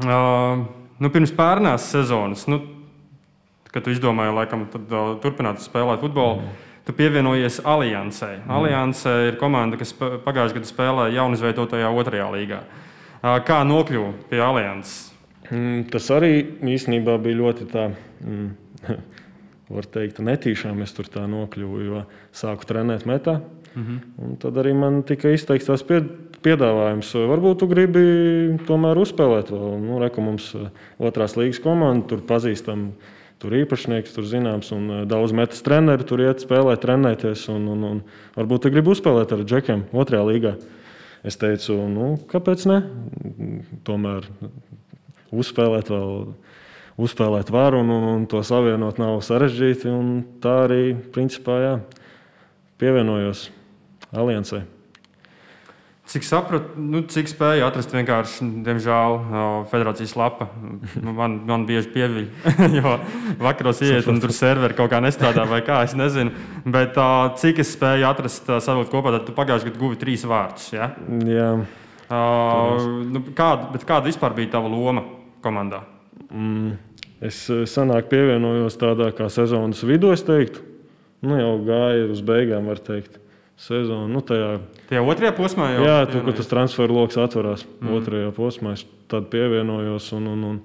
Uh, 0.00 0.66
nu, 1.00 1.12
pirms 1.12 1.32
pārnās 1.36 1.88
sezonas, 1.92 2.44
nu, 2.48 2.60
kad 3.72 3.86
tu 3.86 3.94
izdomāji, 3.94 4.36
laikam, 4.36 4.66
tad, 4.72 4.84
uh, 4.92 5.14
turpināt 5.22 5.64
spēlēt 5.64 6.04
futbolu, 6.04 6.42
mm. 6.42 6.66
tu 6.88 6.96
pievienojies 6.96 7.62
Aliansai. 7.64 8.34
Mm. 8.42 8.52
Alianse 8.58 9.14
ir 9.30 9.40
komanda, 9.40 9.80
kas 9.80 9.94
pagājušajā 9.96 10.58
gadā 10.58 10.68
spēlēja 10.68 11.16
jaunizveidotajā 11.22 11.94
otrajā 12.02 12.28
līgā. 12.36 12.60
Uh, 13.20 13.38
kā 13.48 13.62
nokļuva 13.68 14.12
pie 14.28 14.44
Alianses? 14.44 15.09
Mm, 15.50 15.86
tas 15.90 16.06
arī 16.14 16.34
īstenībā 16.62 17.16
bija 17.22 17.40
ļoti 17.40 17.66
tā, 17.70 17.88
mm, 18.22 18.98
var 19.74 19.88
teikt, 19.90 20.22
netīšām 20.22 20.82
es 20.84 20.94
tur 20.94 21.10
tā 21.10 21.26
nokļuvu, 21.30 21.80
jo 21.86 22.04
sāku 22.36 22.68
trenēt 22.68 23.06
metā. 23.10 23.40
Mm 23.74 23.82
-hmm. 23.86 24.36
Tad 24.42 24.56
arī 24.56 24.74
man 24.74 25.02
tika 25.02 25.30
izteikts 25.30 25.66
tas 25.66 25.84
piedāvājums. 26.42 27.12
Varbūt 27.14 27.58
tu 27.58 27.68
gribi 27.70 28.02
tomēr 28.66 28.98
uzspēlēt 28.98 29.52
vēl. 29.52 29.78
Nu, 29.82 29.98
Reku 30.02 30.20
mums 30.20 30.54
eh, 30.54 30.70
otrās 30.98 31.36
līgas 31.36 31.60
komanda, 31.62 32.06
tur 32.06 32.20
pazīstam. 32.26 32.92
Tur 33.40 33.52
īpašnieks, 33.56 34.12
tur 34.12 34.24
zināms, 34.24 34.72
un 34.72 34.90
eh, 34.90 35.04
daudz 35.08 35.32
metas 35.32 35.62
treneri 35.62 36.04
tur 36.04 36.20
iet 36.20 36.42
spēlēt, 36.44 36.80
trenēties. 36.80 37.48
Un, 37.48 37.68
un, 37.68 37.84
un 37.84 38.02
varbūt 38.36 38.66
tu 38.66 38.70
gribi 38.70 38.90
uzspēlēt 38.90 39.32
ar 39.32 39.44
džekiem 39.44 39.84
otrajā 39.92 40.24
līgā. 40.24 40.54
Es 41.24 41.36
teicu, 41.36 41.76
nu, 41.88 42.14
kāpēc 42.32 42.64
ne? 42.66 42.82
Tomēr 43.84 44.28
uzspēlēt 45.32 45.92
vēl. 45.92 46.34
Uzspēlēt 47.00 47.48
varu 47.48 47.78
un, 47.80 47.88
un, 47.94 48.02
un 48.10 48.24
to 48.28 48.42
savienot 48.44 48.98
nav 49.00 49.22
sarežģīti. 49.24 49.94
Tā 50.44 50.56
arī 50.66 50.82
principā 51.14 51.56
jā, 51.62 51.72
pievienojos 52.82 53.46
aliansai. 54.12 54.66
Cik 56.10 56.24
sapratu, 56.26 56.74
nu, 56.74 57.04
cik 57.06 57.28
spēju 57.30 57.62
atrast 57.62 57.92
vienkārši, 57.94 58.46
diemžēl, 58.66 59.12
federācijas 59.70 60.16
lapa. 60.18 60.48
Man, 61.06 61.36
man 61.46 61.66
bieži 61.68 61.92
pieviļ, 61.94 62.24
jo 62.80 62.96
vakaros 63.38 63.78
iet 63.86 64.08
un 64.10 64.18
tur 64.18 64.34
serveri 64.34 64.74
kaut 64.74 64.90
kā 64.90 64.98
nestrādā 65.04 65.44
vai 65.46 65.60
kā, 65.62 65.84
es 65.86 65.94
nezinu. 65.94 66.34
Bet 66.66 66.98
cik 67.38 67.62
es 67.62 67.70
spēju 67.76 68.08
atrast, 68.10 68.50
savilkt 68.50 68.90
kopā, 68.90 69.14
tad 69.14 69.28
tu 69.28 69.36
pagājušajā 69.36 69.70
gadā 69.70 69.82
guvi 69.84 70.00
trīs 70.00 70.26
vārdus. 70.26 70.72
Ja? 70.74 70.90
Jā. 71.30 71.52
Uh, 72.10 73.06
nu, 73.06 73.22
kāda, 73.38 73.78
kāda 73.78 74.10
vispār 74.10 74.34
bija 74.34 74.56
tava 74.56 74.66
loma? 74.72 75.06
Komandā? 75.44 75.82
Mm, 76.30 76.74
es 77.24 77.42
eh, 77.52 77.64
senāk 77.70 78.10
pievienojos 78.12 78.78
tādā 78.80 79.10
kā 79.16 79.30
sezonas 79.32 79.82
vidū, 79.86 80.12
es 80.14 80.24
teiktu. 80.26 80.66
Nu, 81.20 81.36
jau 81.36 81.54
gāja 81.66 82.06
uz 82.08 82.22
beigām, 82.24 82.70
var 82.70 82.80
teikt. 82.80 83.18
Sezonu, 83.60 84.06
nu, 84.08 84.22
tajā, 84.24 84.54
tajā 84.88 85.00
otrajā 85.04 85.34
posmā 85.36 85.66
jau 85.74 85.82
jā, 85.84 85.96
tur, 86.08 86.22
kur 86.24 86.36
tas 86.38 86.48
transferu 86.48 86.94
lokus 86.96 87.18
atverās. 87.20 87.66
Mm. 87.82 87.90
Otrajā 87.98 88.30
posmā 88.32 88.72
es 88.78 88.86
tad 89.12 89.26
pievienojos. 89.32 90.06
Un, 90.16 90.30
un, 90.32 90.46
un, 90.48 90.60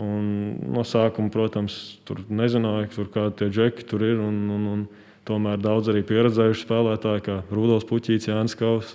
un 0.00 0.30
no 0.72 0.84
sākuma, 0.88 1.28
protams, 1.34 1.76
tur 2.08 2.22
nezināju, 2.32 2.88
tur 2.94 3.10
kādi 3.12 3.36
tie 3.42 3.50
džeki 3.52 3.84
tur 3.90 4.06
ir. 4.08 4.22
Un, 4.24 4.38
un, 4.54 4.64
un, 4.72 4.86
tomēr 5.26 5.60
daudz 5.60 5.90
arī 5.92 6.04
pieredzējuši 6.06 6.64
spēlētāji, 6.64 7.24
kā 7.26 7.36
Rudolf 7.50 7.84
Puķīts, 7.90 8.30
Jānis 8.30 8.56
Kaus, 8.58 8.94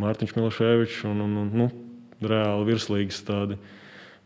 Mārtiņš 0.00 0.34
Milševičs 0.36 1.02
un, 1.08 1.22
un, 1.24 1.36
un 1.42 1.52
nu, 1.62 1.68
reāli 2.22 2.68
virslīgas 2.70 3.22
tādi 3.26 3.58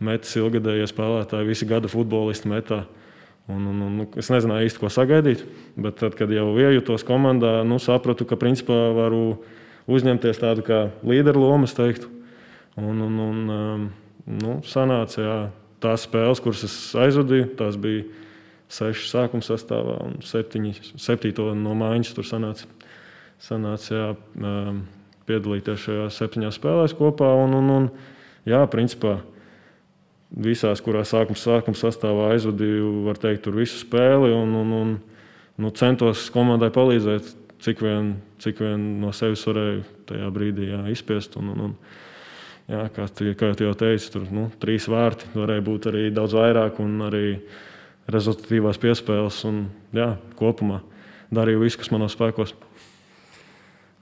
metas 0.03 0.35
ilgadējie 0.37 0.87
spēlētāji, 0.91 1.49
visi 1.49 1.69
gada 1.69 1.91
futbolisti 1.91 2.50
metā. 2.50 2.85
Un, 3.47 3.62
un, 3.71 3.83
un, 3.87 3.93
nu, 4.00 4.07
es 4.19 4.26
nezināju 4.33 4.67
īsti, 4.67 4.81
ko 4.83 4.91
sagaidīt. 4.91 5.45
Bet 5.79 6.00
tad, 6.00 6.17
kad 6.19 6.33
jau 6.35 6.49
iejutos 6.59 7.07
komandā, 7.07 7.61
nu, 7.67 7.79
sapratu, 7.83 8.26
ka 8.26 8.38
principā 8.41 8.75
varu 8.97 9.38
uzņemties 9.87 10.43
tādu 10.43 10.65
kā 10.67 10.81
līderu 11.07 11.45
lomu, 11.45 11.71
teiktu. 11.71 12.11
Un, 12.76 12.99
un, 13.07 13.21
un 13.23 13.53
um, 13.55 13.85
nu, 14.26 14.57
sanāca, 14.67 15.21
jā, 15.23 15.37
tās 15.81 16.09
spēles, 16.09 16.43
kuras 16.43 16.65
es 16.67 16.75
aizvadīju, 16.99 17.53
tās 17.57 17.79
bija 17.81 18.05
seši 18.73 19.07
sākuma 19.12 19.47
sastāvā 19.47 20.00
un 20.09 20.19
septiņi, 20.26 20.75
septīto 20.99 21.53
no 21.55 21.76
mājas 21.79 22.11
tur 22.17 22.26
sanāca. 22.26 22.67
sanāca 23.38 23.95
jā, 23.95 24.11
um, 24.43 24.83
piedalīties 25.31 25.87
šajās 25.87 26.19
septiņās 26.19 26.59
spēlēs 26.59 26.97
kopā. 26.99 27.31
Un, 27.45 27.55
un, 27.61 27.73
un, 27.79 27.88
jā, 28.49 28.61
principā, 28.71 29.21
visās, 30.30 30.83
kurās 30.85 31.12
sākuma, 31.14 31.38
sākuma 31.38 31.78
sastāvā 31.78 32.30
aizvadīju, 32.35 32.90
var 33.06 33.21
teikt, 33.21 33.45
tur 33.47 33.59
visu 33.61 33.78
spēli 33.80 34.33
un, 34.35 34.54
un, 34.59 34.73
un 34.76 34.97
nu, 35.62 35.73
centos 35.76 36.26
komandai 36.35 36.73
palīdzēt, 36.75 37.30
cik 37.62 37.80
vien, 37.85 38.16
cik 38.42 38.61
vien 38.64 38.83
no 39.02 39.12
sevis 39.16 39.47
varēju 39.49 39.85
tajā 40.11 40.33
brīdī 40.35 40.71
jā, 40.73 40.83
izspiest. 40.92 41.38
Un, 41.40 41.52
un, 41.54 41.62
un, 41.68 41.76
jā, 42.73 42.83
kā, 42.97 43.06
kā 43.38 43.52
jau 43.54 43.73
teicu, 43.78 44.12
tur 44.12 44.26
nu, 44.35 44.50
trīs 44.62 44.88
vārti 44.92 45.30
varēja 45.37 45.64
būt 45.66 45.88
arī 45.92 46.11
daudz 46.14 46.37
vairāk 46.37 46.83
un 46.85 46.99
arī 47.09 47.26
rezultatīvās 48.12 48.83
piespēles. 48.83 49.40
Un, 49.49 49.66
jā, 49.97 50.14
kopumā 50.38 50.83
darīju 51.35 51.64
visu, 51.64 51.80
kas 51.80 51.92
manos 51.95 52.14
spēkos. 52.18 52.54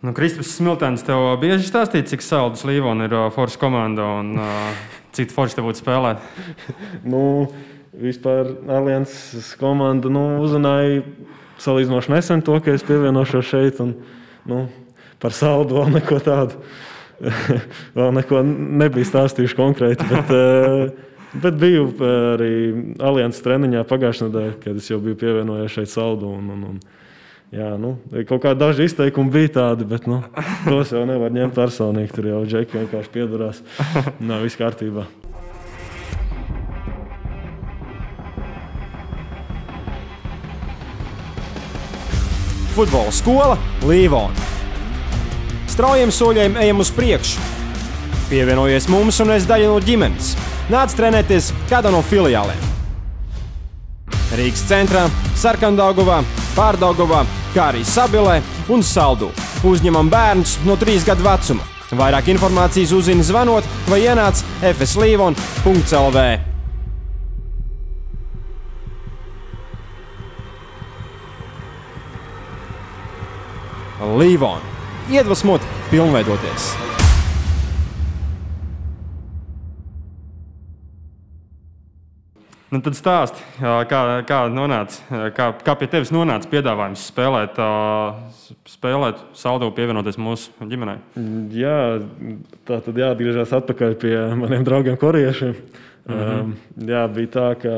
Nu, 0.05 0.13
Kristofers 0.13 0.59
Smiltēns 0.59 1.05
tev 1.07 1.31
bieži 1.41 1.65
stāstīja, 1.71 2.05
cik 2.11 2.21
saldus 2.21 2.67
Līvona 2.69 3.07
ir 3.07 3.15
uh, 3.17 3.31
Forša 3.33 3.61
komanda 3.63 4.05
un 4.19 4.35
uh, 4.37 4.83
cik 5.17 5.35
forši 5.35 5.59
te 5.59 5.65
būtu 5.65 5.83
spēlēt. 5.83 6.25
nu, 7.13 7.23
vispār 7.95 8.51
Alianses 8.71 9.53
komanda 9.61 10.11
nu, 10.13 10.25
uzrunāja 10.45 11.03
salīdzinoši 11.63 12.15
nesen 12.15 12.43
to, 12.45 12.59
ka 12.63 12.75
es 12.75 12.85
pievienošos 12.87 13.49
šeit. 13.49 13.81
Un, 13.85 13.95
nu, 14.51 14.65
par 15.23 15.35
saldu 15.37 15.79
vēl 15.79 15.95
neko 15.99 16.21
tādu. 16.25 16.61
vēl 17.99 18.11
neko 18.19 18.43
nebija 18.45 19.09
stāstījuši 19.09 19.59
konkrēti. 19.59 20.09
Bet, 20.11 20.35
uh, 20.35 21.13
bet 21.45 21.61
biju 21.61 21.87
arī 22.35 22.53
Alianses 23.03 23.45
treniņā 23.47 23.85
pagājušajā 23.91 24.29
nedēļā, 24.29 24.59
kad 24.65 24.83
es 24.83 24.91
jau 24.91 25.01
biju 25.03 25.19
pievienojies 25.23 25.79
šeit 25.79 25.93
saldu. 25.95 26.35
Un, 26.35 26.51
un, 26.57 26.67
un, 26.75 26.83
Jā, 27.55 27.77
nu, 27.79 27.93
kaut 28.27 28.41
kā 28.43 28.51
daži 28.59 28.89
izteikumi 28.89 29.31
bija 29.31 29.51
tādi, 29.61 29.85
bet 29.87 30.09
nu, 30.11 30.19
tos 30.67 30.91
jau 30.91 31.05
nevar 31.07 31.31
ņemt 31.31 31.55
personīgi. 31.55 32.11
Tur 32.11 32.27
jau 32.27 32.41
džeki 32.51 32.81
vienkārši 32.81 33.13
piedurās. 33.15 33.61
Nav 34.19 34.43
viss 34.43 34.59
kārtībā. 34.59 35.07
Futbola 42.75 43.15
skola 43.15 43.55
Līvona. 43.87 44.35
Straujiem 45.71 46.11
soļiem 46.11 46.59
ejam 46.59 46.83
uz 46.83 46.91
priekšu. 46.95 47.39
Pievienojies 48.33 48.91
mums 48.91 49.23
un 49.23 49.31
es 49.37 49.47
daļu 49.47 49.77
no 49.77 49.79
ģimenes. 49.85 50.35
Nāc 50.75 50.99
trenēties 50.99 51.53
kādā 51.71 51.95
no 51.95 52.03
filiālēm. 52.11 52.84
Rīgas 54.35 54.65
centrā, 54.67 55.05
Sarkandaugovā, 55.39 56.23
Pārdaugavā, 56.57 57.23
kā 57.55 57.69
arī 57.71 57.85
Sabilē 57.87 58.41
un 58.73 58.83
Saldū. 58.83 59.31
Uzņemam 59.65 60.11
bērnus 60.11 60.59
no 60.67 60.77
3 60.81 61.07
gadu 61.07 61.27
vecuma. 61.27 61.67
Vairāk 61.95 62.33
informācijas 62.33 62.95
uzzini 62.97 63.23
zvanot 63.23 63.67
vai 63.87 64.01
ienāc 64.09 64.43
fslīvon.lv. 64.75 66.27
Līvon 74.19 74.61
iedvesmot, 75.15 75.63
pilnveidoties! 75.91 76.73
Nu, 82.75 82.81
tad 82.83 82.97
stāsti, 82.99 83.43
kā, 83.63 83.99
kā, 84.27 84.39
nonāc, 84.51 84.97
kā, 85.37 85.45
kā 85.63 85.75
pie 85.79 85.87
tevis 85.93 86.11
nonāca 86.11 86.49
piedāvājums 86.51 87.05
spēlēt, 87.07 87.59
spēlēt 88.67 89.21
saldu, 89.39 89.69
pievienoties 89.77 90.19
mūsu 90.19 90.51
ģimenei. 90.73 90.97
Jā, 91.55 91.77
tā 92.67 92.81
tad 92.83 92.99
jāatgriežas 92.99 93.53
atpakaļ 93.61 93.95
pie 94.03 94.15
maniem 94.41 94.67
draugiem, 94.67 94.97
korejiešiem. 94.99 95.55
Mm 96.09 96.17
-hmm. 96.17 96.57
jā, 96.91 97.05
bija 97.15 97.31
tā, 97.37 97.47
ka 97.63 97.77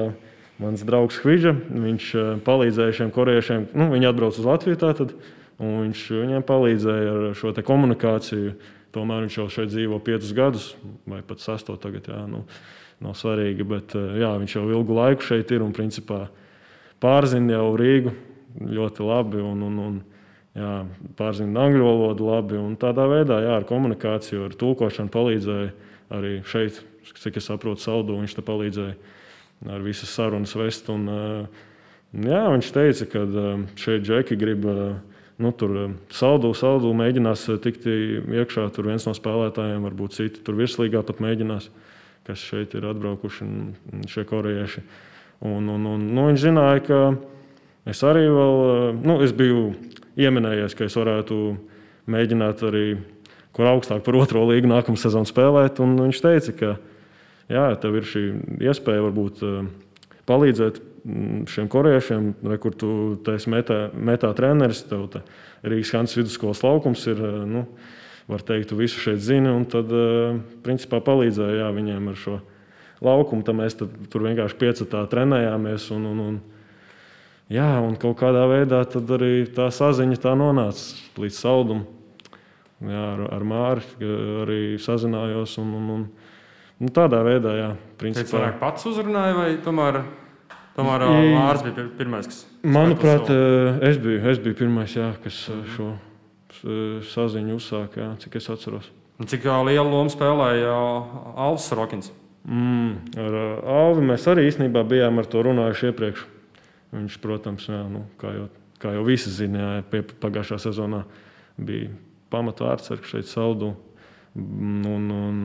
mans 0.64 0.86
draugs 0.88 1.20
Hvīža, 1.20 1.52
viņš 1.68 2.08
palīdzēja 2.48 2.96
šiem 3.02 3.12
korejiešiem. 3.12 3.68
Nu, 3.74 3.90
viņi 3.92 4.08
atbrauca 4.08 4.40
uz 4.40 4.48
Latviju, 4.48 4.80
tātad, 4.80 5.12
un 5.60 5.76
viņš 5.82 6.06
viņiem 6.22 6.48
palīdzēja 6.48 7.12
ar 7.12 7.36
šo 7.36 7.52
komunikāciju. 7.52 8.56
Tomēr 8.96 9.26
viņš 9.28 9.38
jau 9.38 9.48
šeit 9.52 9.68
dzīvo 9.68 10.00
piecus 10.00 10.32
gadus, 10.32 10.74
vai 11.04 11.20
pat 11.20 11.44
sesto 11.44 11.76
tagad. 11.76 12.08
Jā, 12.08 12.24
nu 12.26 12.46
nav 13.04 13.16
svarīgi. 13.18 13.66
Bet 13.68 13.94
eh, 13.96 14.20
jā, 14.22 14.32
viņš 14.40 14.58
jau 14.58 14.66
ilgu 14.70 14.96
laiku 14.96 15.26
šeit 15.26 15.52
ir 15.54 15.64
un 15.64 15.74
principā 15.76 16.26
pārzina 17.02 17.56
jau 17.58 17.74
Rīgu 17.78 18.14
ļoti 18.60 19.06
labi. 19.06 19.42
Un, 19.44 19.64
un, 19.66 19.80
un, 19.86 19.98
jā, 20.56 20.72
pārzina 21.18 21.66
angļu 21.66 21.84
valodu 21.86 22.30
labi. 22.30 22.62
Tādā 22.80 23.08
veidā 23.10 23.40
jā, 23.44 23.56
ar 23.60 23.68
komunikāciju, 23.68 24.46
ar 24.48 24.56
tulkošanu 24.58 25.12
palīdzēja 25.12 25.72
arī 26.16 26.38
šeit, 26.46 26.80
cik 27.16 27.40
es 27.40 27.50
saprotu, 27.50 27.84
saldu. 27.84 28.18
Viņš 28.22 28.38
te 28.38 28.46
palīdzēja 28.46 28.96
ar 29.72 29.84
visas 29.84 30.12
sarunas 30.12 30.54
vest. 30.58 30.88
Un, 30.92 31.10
eh, 31.10 31.66
jā, 32.30 32.46
viņš 32.54 32.72
teica, 32.72 33.10
ka 33.12 33.26
eh, 33.26 33.52
šeit 33.82 34.08
džeki 34.08 34.40
grib. 34.40 34.72
Nu, 35.36 35.50
tur 35.52 35.98
saldu, 36.16 36.48
saldu 36.56 36.88
mēģinās 36.96 37.42
tikt 37.60 37.82
iekšā. 37.84 38.62
Tur 38.72 38.86
viens 38.88 39.04
no 39.04 39.12
spēlētājiem, 39.12 39.82
varbūt 39.84 40.14
citi 40.16 40.40
tur 40.40 40.56
virslīgā 40.56 41.02
pat 41.04 41.20
mēģinās. 41.20 41.66
Uh, 41.68 41.95
kas 42.26 42.42
šeit 42.42 42.74
ir 42.74 42.88
atbraukuši, 42.90 43.48
šie 44.10 44.26
korejieši. 44.28 44.82
Un, 45.46 45.68
un, 45.68 45.86
un, 45.86 46.06
nu, 46.16 46.28
viņš 46.30 46.42
zināja, 46.42 46.82
ka 46.86 47.00
es 47.88 48.02
arī 48.06 48.24
vēl, 48.32 48.62
nu, 49.04 49.20
es 49.24 49.34
biju 49.36 49.70
ieminējies, 50.18 50.74
ka 50.76 50.88
es 50.88 50.96
varētu 50.96 51.40
mēģināt 52.10 52.64
arī 52.66 52.86
kur 53.56 53.70
augstāk 53.70 54.04
par 54.04 54.18
otro 54.20 54.44
līgu 54.50 54.68
nākamā 54.68 55.00
sezonu 55.00 55.28
spēlēt. 55.28 55.80
Viņš 55.80 56.20
teica, 56.24 56.54
ka 56.60 56.72
jā, 57.52 57.66
tev 57.80 57.96
ir 57.96 58.08
šī 58.08 58.24
iespēja 58.68 59.04
varbūt 59.06 59.42
eh, 59.46 59.68
palīdzēt 60.28 60.80
mm, 60.82 61.44
šiem 61.52 61.70
korejiešiem, 61.72 62.30
re, 62.50 62.58
kur 62.60 62.76
tu 62.76 62.90
esi 63.32 63.52
metā, 63.52 63.86
metā 63.96 64.32
treneris, 64.36 64.84
tev 64.90 65.06
te 65.14 65.24
Rīgas 65.64 65.94
Hanses 65.96 66.20
vidusskolas 66.20 66.60
laukums 66.66 67.06
ir. 67.08 67.22
Eh, 67.22 67.38
nu, 67.48 67.64
var 68.28 68.42
teikt, 68.42 68.74
visu 68.74 69.00
šeit 69.00 69.22
zini. 69.22 69.50
Un 69.50 69.64
tad, 69.70 69.90
eh, 69.90 70.38
principā, 70.66 71.00
palīdzēja 71.00 71.62
jā, 71.62 71.70
viņiem 71.74 72.10
ar 72.10 72.18
šo 72.18 72.40
laukumu. 73.04 73.44
Tad 73.46 73.58
mēs 73.58 73.78
tad, 73.78 73.94
tur 74.10 74.26
vienkārši 74.26 74.58
piecetā 74.58 75.06
trenējāmies. 75.10 75.90
Un, 75.94 76.06
un, 76.12 76.20
un, 76.20 76.40
jā, 77.50 77.70
un 77.82 77.96
kaut 77.96 78.18
kādā 78.18 78.46
veidā 78.50 78.82
arī 78.84 79.46
tā 79.54 79.70
saziņa 79.70 80.16
tā 80.22 80.34
nonāca 80.38 81.20
līdz 81.22 81.38
saldumam. 81.38 81.86
Jā, 82.84 83.04
ar, 83.14 83.20
ar 83.32 83.44
Māri 83.48 83.82
arī 84.42 84.60
sazinājos. 84.82 85.56
Un, 85.62 85.72
un, 85.78 85.90
un, 85.94 86.06
un 86.80 86.92
tādā 86.92 87.22
veidā, 87.24 87.54
jā, 87.56 87.70
principā. 87.96 88.50
Jūs 88.50 88.58
pats 88.60 88.90
uzrunājāt, 88.90 89.38
vai 89.38 89.54
tomēr, 89.64 90.02
tomēr 90.76 91.06
Mārcis 91.32 91.70
bija 91.70 91.86
pirmais, 91.96 92.28
kas. 92.28 92.42
Manuprāt, 92.66 93.30
eh, 93.32 93.80
es 93.88 94.02
biju, 94.02 94.20
es 94.28 94.42
biju 94.42 94.58
pirmais, 94.58 94.92
jā, 94.98 95.14
kas 95.22 95.46
-hmm. 95.48 95.72
šo 95.76 95.94
saziņu 97.12 97.56
uzsāka, 97.58 98.00
jā, 98.02 98.12
cik 98.24 98.38
es 98.40 98.48
atceros. 98.52 98.92
Cik 99.16 99.46
lielu 99.64 99.88
lomu 99.88 100.12
spēlēja 100.12 100.72
Alvis 101.40 101.70
Rokins? 101.72 102.10
Mm, 102.46 103.16
ar 103.18 103.36
Alvi 103.66 104.04
mēs 104.06 104.26
arī 104.30 104.44
īstenībā 104.50 104.84
bijām 104.86 105.18
ar 105.18 105.28
to 105.30 105.42
runājuši 105.42 105.88
iepriekš. 105.90 106.26
Viņš, 106.94 107.16
protams, 107.22 107.66
jā, 107.66 107.80
nu, 107.90 108.04
kā, 108.20 108.30
jau, 108.36 108.46
kā 108.82 108.92
jau 108.94 109.02
visi 109.08 109.32
zināja, 109.34 109.82
pagājušā 110.22 110.60
sezonā 110.68 111.02
bija 111.56 111.90
pamatvārds 112.30 112.92
šeit 113.08 113.26
saldu. 113.30 113.72
Un, 114.36 115.08
un, 115.16 115.40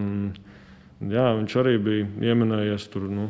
jā, 1.09 1.25
viņš 1.39 1.57
arī 1.63 1.77
bija 1.81 2.09
ieminējies 2.31 2.89
tur. 2.93 3.07
Nu, 3.09 3.29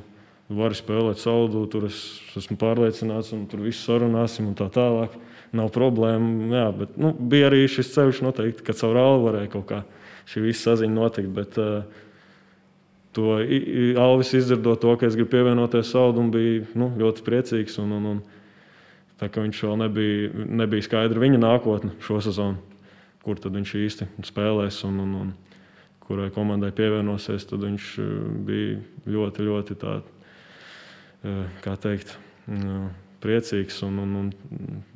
Vari 0.52 0.76
spēlēt 0.76 1.22
saldu, 1.22 1.64
tur 1.72 1.86
es 1.88 1.98
esmu 2.36 2.58
pārliecināts, 2.60 3.32
un 3.36 3.46
tur 3.48 3.62
viss 3.64 3.86
sarunāsim 3.88 4.50
un 4.50 4.56
tā 4.60 4.68
tālāk 4.74 5.14
nav 5.56 5.70
problēma. 5.72 6.50
Jā, 6.52 6.68
bet, 6.76 6.98
nu, 7.00 7.14
bija 7.14 7.48
arī 7.48 7.64
šis 7.72 7.94
ceļš, 7.94 8.24
noteikti, 8.26 8.66
ka 8.68 8.76
caur 8.76 9.00
Alvu 9.00 9.28
varēja 9.30 9.52
kaut 9.54 9.68
kā 9.70 9.84
šī 10.32 10.44
visa 10.50 10.72
saziņa 10.72 10.98
notikt. 10.98 11.32
Bet, 11.36 11.60
uh, 11.62 12.08
To 13.12 13.44
Alvis 14.00 14.34
izdzirdot 14.34 14.80
to, 14.80 14.94
ka 14.96 15.08
es 15.08 15.18
gribu 15.20 15.34
pievienoties 15.34 15.90
Saudam, 15.92 16.30
bija 16.32 16.64
nu, 16.80 16.88
ļoti 16.96 17.26
priecīgs. 17.26 17.76
Un, 17.84 17.92
un, 17.98 18.06
un, 18.08 18.22
tā 19.20 19.28
kā 19.28 19.44
viņš 19.44 19.64
vēl 19.68 19.80
nebija, 19.84 20.30
nebija 20.62 20.86
skaidra 20.88 21.20
viņa 21.20 21.42
nākotne 21.42 21.92
šo 22.04 22.22
sezonu, 22.24 22.62
kur 23.26 23.42
tad 23.42 23.58
viņš 23.58 23.74
īsti 23.82 24.08
spēlēs 24.30 24.80
un, 24.88 25.02
un, 25.04 25.18
un 25.26 25.34
kurai 26.08 26.30
komandai 26.32 26.72
pievienosies, 26.76 27.46
tad 27.50 27.68
viņš 27.68 27.92
eh, 28.00 28.16
bija 28.48 28.80
ļoti, 29.12 29.48
ļoti 29.50 29.78
tāds, 29.84 30.21
kā 31.62 31.76
teikt, 31.82 32.16
priecīgs 33.22 33.82
un, 33.86 34.00
un, 34.02 34.16
un 34.22 34.30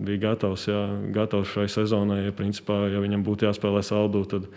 bija 0.01 0.31
gatavs, 0.31 0.67
jā, 0.69 0.81
gatavs 1.13 1.51
šai 1.53 1.67
sezonai. 1.71 2.23
Ja, 2.25 2.35
principā, 2.35 2.85
ja 2.89 3.03
viņam 3.03 3.25
būtu 3.25 3.47
jāspēlē 3.49 3.83
saldu, 3.85 4.23
tad 4.29 4.47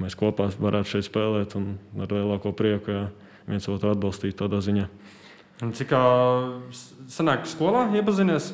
mēs 0.00 0.16
kopā 0.18 0.48
varētu 0.56 0.94
šeit 0.94 1.10
spēlēt 1.10 1.56
un 1.60 1.74
ar 2.00 2.12
lielāko 2.14 2.54
prieku 2.56 2.94
jā, 2.94 3.04
viens 3.50 3.68
otru 3.68 3.92
atbalstīt 3.92 4.38
tādā 4.40 4.62
ziņā. 4.64 4.88
Un 5.62 5.74
cik 5.76 5.92
senāk 7.12 7.44
skolā 7.46 7.84
iepazinies? 7.94 8.50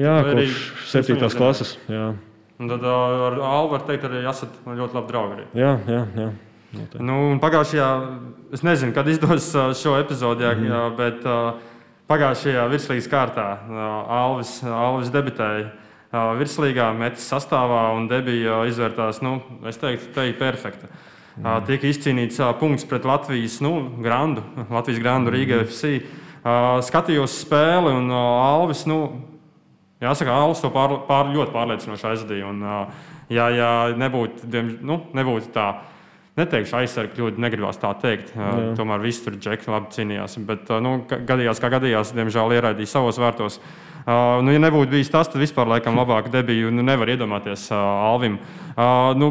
Jā, 0.00 0.20
Vai 0.24 0.46
kopš 0.46 0.60
7. 0.94 1.18
klases. 1.36 1.74
Jā. 1.90 2.12
Un 2.60 2.68
tad 2.68 2.84
ar 2.84 3.36
Alvu 3.40 3.74
var 3.74 3.84
teikt, 3.88 4.06
arī 4.08 4.22
esat 4.28 4.54
ļoti 4.68 4.96
labi 4.96 5.10
draugi. 5.10 5.36
Arī. 5.36 5.44
Jā, 5.56 5.74
jā. 5.88 6.00
jā. 6.16 6.30
Noteikti. 6.70 7.02
Nu, 7.02 7.16
pagājušajā, 7.42 7.86
es 8.54 8.62
nezinu, 8.62 8.94
kad 8.94 9.08
izdos 9.10 9.48
šo 9.80 9.96
epizodi, 9.98 10.46
jā, 10.46 10.52
mm. 10.54 10.68
jā, 10.70 10.82
bet 11.00 11.24
uh, 11.26 11.69
Pagājušajā 12.10 12.64
virslīgas 12.72 13.06
kārtā 13.06 13.44
Alvis, 14.10 14.56
Alvis 14.66 15.12
debitēja 15.14 15.68
virslīgā, 16.40 16.88
metas 16.98 17.28
sastāvā 17.30 17.84
un 17.94 18.08
debija 18.10 18.64
izvērtās, 18.66 19.20
nu, 19.22 19.36
es 19.70 19.78
teiktu, 19.78 20.08
te 20.16 20.24
ir 20.26 20.34
perfekta. 20.40 20.90
Mm. 21.36 21.60
Tika 21.68 21.86
izcīnīts 21.86 22.40
punkts 22.58 22.86
pret 22.90 23.06
Latvijas 23.06 23.60
nu, 23.62 23.76
grandu, 24.02 24.42
Latvijas 24.72 24.98
grandu 25.04 25.30
Rīgā 25.30 25.60
mm. 25.60 25.68
FC. 25.70 25.92
Skatījos 26.88 27.36
spēli 27.44 27.94
un 27.94 28.10
Alvis, 28.10 28.82
nu, 28.90 28.98
jāsaka, 30.02 30.34
Alvis 30.34 30.64
to 30.64 30.72
pār, 30.74 30.96
pār, 31.06 31.30
ļoti 31.30 31.54
pārliecinoši 31.54 32.10
aizvadīja. 32.10 32.50
Un, 32.50 32.66
ja, 33.30 33.46
ja 33.54 33.70
nebūtu, 33.94 34.50
nu, 34.82 34.98
nebūtu 35.14 35.54
tā 35.54 35.70
neteikšu 36.38 36.78
aizsargu 36.80 37.16
kļūdu, 37.16 37.42
negribās 37.42 37.80
tā 37.80 37.90
teikt. 38.00 38.32
Jā. 38.36 38.50
Tomēr 38.78 39.02
viss 39.02 39.24
tur 39.24 39.36
džekļi 39.36 39.72
labi 39.74 39.94
cīnījās. 39.96 40.36
Bet, 40.48 40.70
nu, 40.84 40.96
gadījās, 41.08 41.62
kā 41.62 41.72
gadījās, 41.72 42.14
diemžēl 42.16 42.56
ieraidīja 42.58 42.94
savos 42.94 43.20
vārtos. 43.20 43.58
Uh, 44.00 44.38
nu, 44.44 44.54
ja 44.54 44.60
nebūtu 44.62 44.94
bijis 44.94 45.10
tas, 45.12 45.28
tad 45.28 45.42
vispār 45.42 45.68
laikam 45.68 45.98
labāk 45.98 46.30
debiju 46.32 46.70
nu, 46.72 46.82
nevar 46.86 47.10
iedomāties 47.12 47.66
uh, 47.68 47.80
Alvim. 48.08 48.38
Uh, 48.72 49.10
nu, 49.20 49.28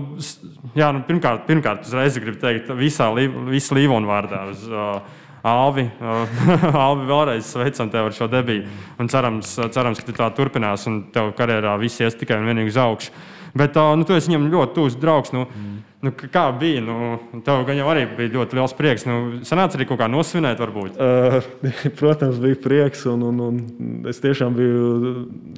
jā, 0.77 0.91
nu, 0.93 1.01
pirmkārt, 1.07 1.47
pirmkārt, 1.47 1.87
uzreiz 1.89 2.19
gribu 2.21 2.37
teikt, 2.43 2.69
visā 2.77 3.09
Līvona 3.09 4.11
vārdā. 4.11 4.43
Uz, 4.53 4.67
uh, 4.69 5.25
Alvi, 5.41 5.85
uh, 6.03 6.27
Alvi, 6.85 7.07
vēlreiz 7.07 7.47
sveicam 7.47 7.89
tevi 7.91 8.11
ar 8.11 8.15
šo 8.15 8.27
debiju. 8.31 8.65
Un 8.99 9.09
cerams, 9.11 9.55
cerams, 9.73 10.01
ka 10.03 10.15
tā 10.15 10.29
turpinās 10.35 10.85
un 10.91 11.05
tev 11.15 11.31
karjerā 11.37 11.77
viss 11.79 12.01
ies 12.03 12.17
tikai 12.19 12.41
un 12.41 12.49
vienīgi 12.49 12.73
uz 12.73 12.79
augšu. 12.83 13.13
Bet 13.57 13.77
uh, 13.77 13.93
nu, 13.97 14.05
tu 14.07 14.15
esi 14.17 14.31
viņam 14.31 14.49
ļoti 14.53 14.75
tuvs 14.77 14.97
draugs. 14.99 15.33
Nu, 15.35 15.45
mm. 15.49 15.77
Nu, 15.99 16.13
kā 16.15 16.45
bija? 16.55 16.79
Nu, 16.79 17.17
tev 17.43 17.65
gan 17.67 17.75
jau 17.75 17.89
arī 17.91 18.05
bija 18.15 18.31
ļoti 18.37 18.55
liels 18.55 18.73
prieks. 18.77 19.03
Nu, 19.07 19.41
sanāca 19.47 19.75
arī 19.75 19.87
kaut 19.89 19.99
kā 19.99 20.07
nosvinēt, 20.07 20.61
varbūt. 20.63 20.95
Uh, 20.95 21.43
protams, 21.99 22.39
bija 22.39 22.59
prieks. 22.63 23.03
Un, 23.11 23.25
un, 23.27 23.41
un 23.43 24.09
es 24.09 24.21
tiešām 24.23 24.55
biju 24.55 24.89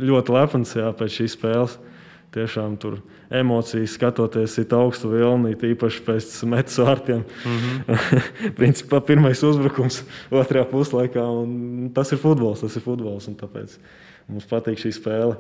ļoti 0.02 0.36
lepns 0.38 0.74
jā, 0.80 0.90
pēc 0.98 1.20
šīs 1.20 1.38
spēles. 1.38 1.78
tiešām 2.32 2.78
tur 2.80 3.02
emocijas 3.32 3.92
skatoties, 3.98 4.54
ir 4.62 4.74
augstu 4.76 5.10
vilni, 5.12 5.52
īpaši 5.52 6.04
pēc 6.06 6.36
metu 6.48 6.86
vārtiem. 6.86 7.24
Mm 7.46 7.58
-hmm. 7.60 8.54
Principā 8.60 9.02
pirmais 9.02 9.44
uzbrukums 9.44 10.04
otrajā 10.32 10.66
puslaikā, 10.72 11.26
tas 11.94 12.12
ir 12.12 12.18
futbols. 12.18 12.62
Tas 12.62 12.76
ir 12.76 12.82
futbols 12.82 13.28
tāpēc 13.28 13.78
mums 14.28 14.46
patīk 14.46 14.80
šī 14.80 14.92
spēle. 14.96 15.36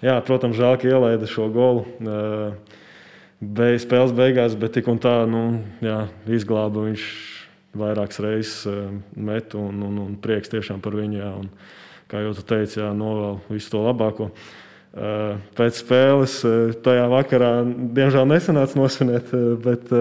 Jā, 0.00 0.14
protams, 0.24 0.56
žēl, 0.56 0.78
ka 0.80 0.88
ielaida 0.88 1.26
šo 1.28 1.50
golu. 1.52 1.82
Beig, 3.40 3.76
spēles 3.82 4.14
beigās, 4.16 4.54
bet 4.56 4.72
tik 4.76 4.88
un 4.88 5.00
tā 5.00 5.12
nu, 5.28 5.60
jā, 5.84 6.06
izglāba 6.32 6.86
viņš 6.86 7.04
vairākas 7.76 8.20
reizes 8.24 8.64
metu 9.12 9.60
un, 9.60 9.82
un, 9.84 9.98
un 10.06 10.16
prieks 10.20 10.52
tiešām 10.52 10.80
par 10.80 10.96
viņu. 10.96 11.20
Jā, 11.20 11.30
un, 11.42 11.50
kā 12.08 12.24
jau 12.24 12.32
teicu, 12.32 12.80
jā, 12.80 12.88
novēl 12.96 13.38
visu 13.52 13.74
to 13.74 13.84
labāko. 13.84 14.30
Pēc 15.60 15.84
spēles 15.84 16.40
tajā 16.82 17.06
vakarā, 17.12 17.52
diemžēl, 17.68 18.24
nesanāca 18.32 18.80
nosvinēt, 18.80 19.34
bet 19.62 19.92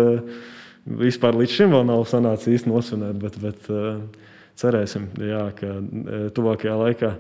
vispār 0.87 1.43
līdz 1.43 1.57
šim 1.59 1.75
vēl 1.75 1.89
nav 1.91 2.07
sanācis 2.07 2.55
īsti 2.55 2.71
nosvinēt. 2.71 3.19
Bet, 3.19 3.35
bet 3.43 3.67
cerēsim, 4.63 5.11
jā, 5.27 5.49
ka 5.59 5.75
tuvākajā 6.39 6.83
laikā 6.87 7.17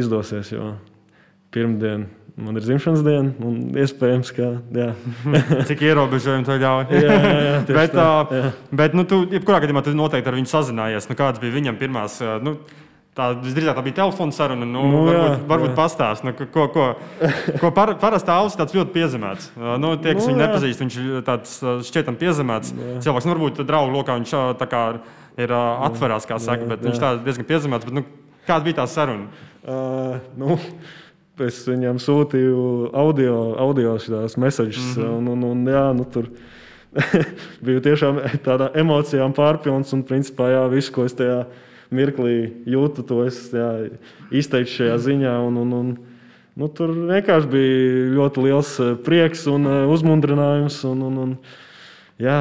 izdosies. 0.00 0.56
Jo 0.56 0.78
pirmdien 1.54 2.08
man 2.40 2.56
ir 2.56 2.64
dzimšanas 2.64 3.02
diena, 3.04 3.32
un 3.44 3.56
iespējams, 3.78 4.32
ka. 4.36 4.50
Cik 5.68 5.82
ierobežojumi 5.84 6.46
to 6.48 6.58
ļauj? 6.60 6.84
jā, 6.94 7.16
jā, 7.16 7.32
jā, 7.46 7.56
bet, 7.78 7.96
tā, 7.96 8.10
jā. 8.32 8.52
bet 8.82 8.96
nu, 8.96 9.04
tu, 9.08 9.22
jebkurā 9.30 9.62
gadījumā, 9.64 9.82
tu 9.84 9.96
noteikti 9.96 10.30
ar 10.30 10.38
viņu 10.38 10.52
sazinājies. 10.52 11.10
Nu, 11.10 11.18
kāds 11.18 11.42
bija 11.42 11.58
viņam 11.58 11.80
pirmās? 11.80 12.20
Nu, 12.44 12.58
Tā 13.18 13.32
visdrīzāk 13.34 13.74
tā 13.74 13.82
bija 13.82 13.96
telefona 13.96 14.32
saruna. 14.32 14.64
Nu, 14.64 14.84
nu, 14.86 15.00
varbūt 15.02 15.32
jā, 15.32 15.38
varbūt 15.50 15.72
pastāst, 15.74 16.22
nu, 16.22 16.30
ko, 16.38 16.68
ko, 16.70 16.84
ko 17.58 17.70
par, 17.74 17.90
parasti 17.98 18.30
ausis 18.30 18.56
tāds 18.56 18.76
ļoti 18.76 18.94
piezemēts. 18.94 19.48
Nu, 19.82 19.90
tie, 19.98 20.14
kas 20.14 20.28
nu, 20.28 20.30
viņu 20.30 20.38
jā. 20.38 20.44
nepazīst, 20.44 20.84
viņš 20.84 20.98
ir 21.02 21.24
tāds 21.26 21.56
šķietam 21.88 22.16
piezemēts 22.20 22.70
jā. 22.70 22.94
cilvēks. 23.08 23.26
Nu, 23.26 23.34
varbūt 23.34 23.60
draugu 23.66 23.96
lokā 23.96 24.14
viņš 24.20 24.36
kā, 24.62 24.84
ir 25.42 25.56
atverās, 25.58 26.30
kā 26.30 26.38
saka, 26.38 26.70
bet 26.70 26.78
jā. 26.78 26.86
viņš 26.86 27.02
tā 27.02 27.12
diezgan 27.26 27.50
piezemēts. 27.50 27.90
Bet, 27.90 27.98
nu, 27.98 28.06
kāda 28.46 28.68
bija 28.70 28.78
tā 28.78 28.86
saruna? 28.94 29.26
Uh, 29.66 30.16
nu. 30.38 30.60
Es 31.46 31.62
viņam 31.68 31.98
sūtīju 32.02 32.90
audio, 32.96 33.34
audio 33.60 33.94
šīs 34.02 34.36
messages, 34.36 34.96
mm 34.96 35.02
-hmm. 35.02 35.18
un, 35.18 35.28
un, 35.28 35.44
un 35.50 35.72
jā, 35.72 35.84
nu, 35.96 36.04
tur 36.04 36.28
bija 37.64 37.80
tiešām 37.80 38.20
tādā 38.44 38.70
emocijām 38.74 39.32
pārpilns. 39.32 39.92
Un, 39.94 40.02
principā, 40.06 40.50
jā, 40.50 40.62
viss, 40.72 40.90
ko 40.90 41.04
es 41.06 41.14
tajā 41.14 41.44
mirklī 41.90 42.52
jūtu 42.70 43.04
to, 43.06 43.24
es 43.26 43.50
jā, 43.54 43.90
izteicu 44.30 44.78
šajā 44.78 44.98
ziņā. 45.06 45.34
Un, 45.46 45.58
un, 45.64 45.72
un, 45.80 45.90
nu, 46.58 46.68
tur 46.68 46.94
vienkārši 46.94 47.50
bija 47.50 48.06
ļoti 48.18 48.46
liels 48.46 48.72
eh, 48.82 48.94
prieks 49.06 49.46
un 49.50 49.66
eh, 49.66 49.82
uzmundrinājums. 49.90 50.80
Un, 50.90 51.04
un, 51.08 51.20
un, 51.24 51.36
jā, 52.20 52.40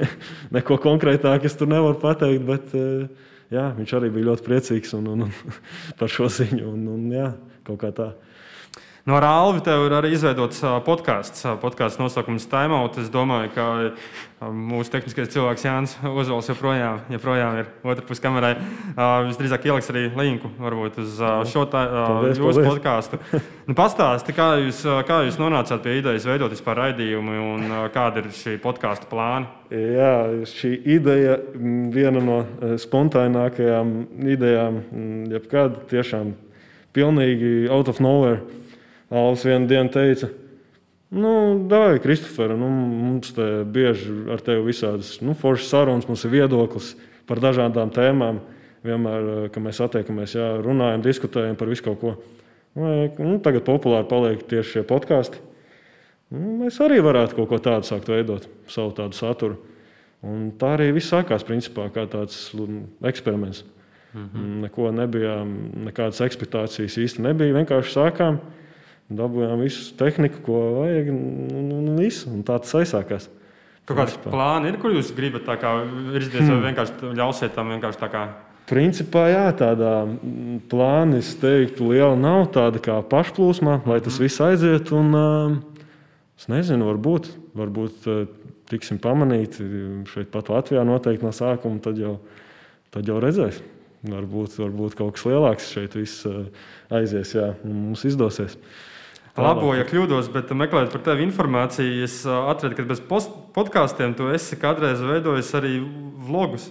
neko 0.56 0.80
konkrētāk 0.82 1.48
es 1.48 1.56
tur 1.56 1.70
nevaru 1.72 1.98
pateikt, 2.02 2.44
bet 2.48 2.76
eh, 2.76 3.08
jā, 3.54 3.70
viņš 3.76 3.96
arī 3.98 4.12
bija 4.14 4.32
ļoti 4.32 4.46
priecīgs 4.46 4.96
un, 4.98 5.10
un, 5.14 5.26
un, 5.28 5.58
par 5.98 6.12
šo 6.12 6.30
ziņu. 6.32 6.68
Un, 6.72 6.86
un, 6.96 7.10
jā, 7.16 7.32
kaut 7.66 7.82
kā 7.84 7.92
tā. 7.96 8.12
No 9.06 9.20
Rāles 9.22 9.62
tev 9.62 9.84
ir 9.86 9.92
arī 9.94 10.08
izveidots 10.16 10.64
podkāsts. 10.82 11.44
Podkāsts 11.62 12.00
nosaukums 12.00 12.48
Time 12.50 12.74
Out. 12.74 12.96
Es 12.98 13.06
domāju, 13.14 13.52
ka 13.54 14.46
mūsu 14.50 14.90
tehniskais 14.90 15.30
cilvēks 15.30 15.62
Jānis 15.62 15.94
Ozols 16.10 16.50
joprojām, 16.50 17.04
joprojām 17.14 17.60
ir 17.60 17.68
otrpus 17.86 18.18
kamerai. 18.24 18.56
Visdrīzāk 19.28 19.68
ieliks 19.70 19.92
arī 19.94 20.02
linku 20.10 20.50
varbūt 20.58 20.98
uz 21.04 21.22
šo 21.52 21.62
tā, 21.70 21.84
paldies, 21.86 22.42
jūsu 22.42 22.50
paldies. 22.50 22.72
podkāstu. 22.72 23.20
Nu, 23.70 23.78
Pastāsti, 23.78 24.34
kā 24.34 24.48
jūs, 24.64 24.82
kā 25.06 25.20
jūs 25.28 25.38
nonācāt 25.38 25.86
pie 25.86 26.00
idejas 26.00 26.26
veidot 26.26 26.50
vispār 26.58 26.82
raidījumu 26.82 27.38
un 27.44 27.78
kāda 27.94 28.24
ir 28.24 28.34
šī 28.34 28.58
podkāstu 28.66 29.06
plāna? 29.14 29.46
Jā, 29.70 30.12
šī 30.50 30.74
ideja 30.98 31.38
viena 31.94 32.26
no 32.26 32.42
spontānākajām 32.82 33.96
idejām, 34.34 34.84
jebkāda 35.30 35.86
tiešām 35.94 36.34
pilnīgi 36.90 37.68
out 37.70 37.94
of 37.94 38.02
nowhere 38.02 38.42
Alans 39.10 39.44
vienā 39.46 39.68
dienā 39.70 39.92
teica, 39.94 40.28
nu, 41.14 41.32
dāvāj, 41.70 42.00
Kristofer, 42.02 42.56
nu, 42.58 42.68
mums 42.70 43.30
te 43.36 43.62
bieži 43.62 44.14
ar 44.34 44.42
tevi 44.42 44.66
visādas 44.66 45.16
nu, 45.22 45.36
foršas 45.38 45.70
sarunas, 45.70 46.08
mums 46.10 46.24
ir 46.26 46.34
viedoklis 46.34 46.94
par 47.28 47.42
dažādām 47.42 47.92
tēmām. 47.94 48.42
Vienmēr, 48.86 49.28
eh, 49.28 49.48
kad 49.50 49.62
mēs 49.62 49.80
satiekamies, 49.82 50.34
jā, 50.38 50.48
runājam, 50.62 51.02
diskutējam 51.02 51.56
par 51.58 51.70
visu 51.70 51.86
kaut 51.86 52.00
ko. 52.00 52.16
Vai, 52.76 53.10
nu, 53.18 53.38
tagad 53.42 53.64
populāri 53.66 54.06
paliek 54.10 54.42
tieši 54.46 54.76
šie 54.76 54.82
podkāsti. 54.86 55.40
Nu, 56.34 56.58
mēs 56.64 56.78
arī 56.82 56.98
varētu 57.02 57.38
kaut 57.38 57.48
ko 57.50 57.58
tādu 57.62 57.86
sākt 57.88 58.10
veidot, 58.10 58.46
savu 58.70 58.92
tādu 58.94 59.14
saturu. 59.14 59.56
Un 60.26 60.50
tā 60.58 60.74
arī 60.74 60.90
viss 60.96 61.12
sākās 61.12 61.44
principā 61.46 61.86
kā 61.94 62.06
tāds 62.10 62.50
eksperiments. 63.04 63.64
Mm 64.14 64.28
-hmm. 64.34 64.60
Neko 64.62 64.90
nebija, 64.90 65.44
nekādas 65.86 66.20
ekspektācijas 66.20 66.98
īsti 66.98 67.22
nebija. 67.22 67.54
Vienkārši 67.54 67.92
sākām 67.92 68.38
dabūjām 69.12 69.60
visu 69.62 69.92
tehniku, 69.98 70.42
ko 70.46 70.60
vajag, 70.80 71.10
un, 71.12 71.50
un, 71.60 71.90
un 71.92 72.00
visu. 72.00 72.30
Un 72.32 72.42
tā 72.46 72.58
tas 72.62 72.74
aizsākās. 72.80 73.28
Kaut 73.86 74.00
kāds 74.00 74.16
plāns 74.24 74.66
ir, 74.66 74.80
kur 74.82 74.94
jūs 74.94 75.12
gribat 75.14 75.46
virzīties, 75.46 76.42
hmm. 76.42 76.56
vai 76.56 76.72
vienkārši 76.72 77.12
ļausiet 77.14 77.54
tam 77.54 77.70
vienkārši 77.70 78.00
tā 78.00 78.10
kā. 78.10 78.24
Principā, 78.66 79.28
jā, 79.30 79.44
tādā 79.54 79.92
plānā 80.66 81.20
es 81.20 81.28
teiktu, 81.38 81.92
liela 81.92 82.16
nav 82.18 82.48
tāda 82.56 82.80
kā 82.82 82.96
pašplūsma, 83.06 83.84
lai 83.86 84.00
tas 84.02 84.18
viss 84.18 84.42
aiziet. 84.42 84.90
Un, 84.90 85.14
uh, 85.14 85.84
es 86.34 86.48
nezinu, 86.50 86.88
varbūt, 86.88 87.30
varbūt 87.54 88.08
uh, 88.10 88.24
tiksim 88.66 88.98
pamanīti 88.98 89.68
šeit 90.10 90.32
pat 90.34 90.50
Latvijā 90.50 90.82
noteikti 90.82 91.28
no 91.28 91.30
sākuma, 91.30 91.78
tad 91.84 92.02
jau, 92.02 92.16
tad 92.90 93.06
jau 93.06 93.20
redzēs. 93.22 93.62
Varbūt, 94.06 94.58
varbūt 94.58 94.98
kaut 94.98 95.14
kas 95.14 95.28
lielāks 95.30 95.70
šeit 95.70 95.94
viss 95.94 96.26
uh, 96.26 96.42
aizies, 96.98 97.36
un 97.38 97.78
mums 97.86 98.02
izdosies. 98.10 98.58
Labo, 99.36 99.74
ja 99.76 99.84
kļūdos, 99.84 100.30
bet 100.32 100.50
meklējot 100.56 100.94
par 100.94 101.02
tevi 101.10 101.26
informāciju, 101.26 102.06
es 102.06 102.22
atradu, 102.24 102.76
ka 102.78 102.86
bez 102.88 103.02
podkāstiem 103.04 104.14
tu 104.16 104.30
esi 104.32 104.56
kādreiz 104.60 105.02
veidojis 105.04 105.52
arī 105.58 105.76
vlogus, 106.26 106.70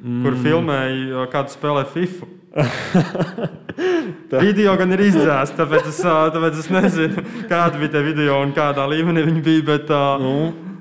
mm. 0.00 0.22
kur 0.24 0.38
filmēji 0.46 1.26
kādu 1.34 1.52
spēlē 1.52 1.84
FIFA. 1.92 2.30
video 4.46 4.72
gan 4.80 4.96
ir 4.96 5.04
izdzēsts, 5.10 5.58
tāpēc 5.60 5.92
es, 5.92 6.00
tāpēc 6.00 6.62
es 6.64 6.72
nezinu, 6.72 7.26
kāda 7.50 7.76
bija 7.76 7.98
tā 7.98 8.04
video 8.06 8.40
un 8.40 8.56
kādā 8.56 8.88
līmenī 8.88 9.28
viņi 9.28 9.44
bija. 9.44 9.68
Bet, 9.74 9.94
nu. 10.24 10.34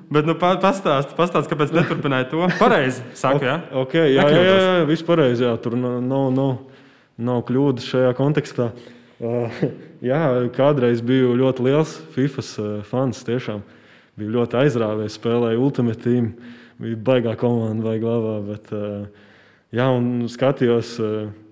Bet, 0.07 0.23
nu, 0.23 0.37
pastāst, 0.39 1.11
pastāst, 1.17 1.51
kāpēc 1.51 1.75
neturpināji 1.75 2.29
to? 2.31 2.45
Pareizi, 2.55 3.03
saku, 3.19 3.43
jā? 3.43 3.57
Okay, 3.83 4.13
jā, 4.15 4.23
jā, 4.31 4.43
jā, 4.45 4.59
jā, 4.63 4.83
viss 4.87 5.03
pareizi, 5.03 5.43
jā, 5.43 5.51
tur 5.59 5.75
nav, 5.75 5.97
nav, 5.99 6.29
nav, 6.31 6.53
nav 7.19 7.43
kļūdas 7.49 7.89
šajā 7.91 8.13
kontekstā. 8.15 8.69
Uh, 8.71 8.96
jā, 10.09 10.21
kādreiz 10.55 11.01
biju 11.05 11.35
ļoti 11.39 11.65
liels 11.65 11.95
FIFA 12.15 12.43
uh, 12.43 12.73
fans. 12.87 13.23
Tiešām 13.27 13.63
bija 14.17 14.35
ļoti 14.35 14.59
aizrāvies, 14.63 15.17
spēlēja 15.17 15.61
Ultimate 15.61 16.03
Team. 16.03 16.33
Bija 16.77 16.99
baigā 17.09 17.33
komanda, 17.39 17.87
baigā 17.87 18.03
glābā. 18.05 18.35
Bet, 18.51 18.69
uh, 18.75 19.31
jā, 19.73 19.87
un 19.89 20.27
skatījos 20.29 20.97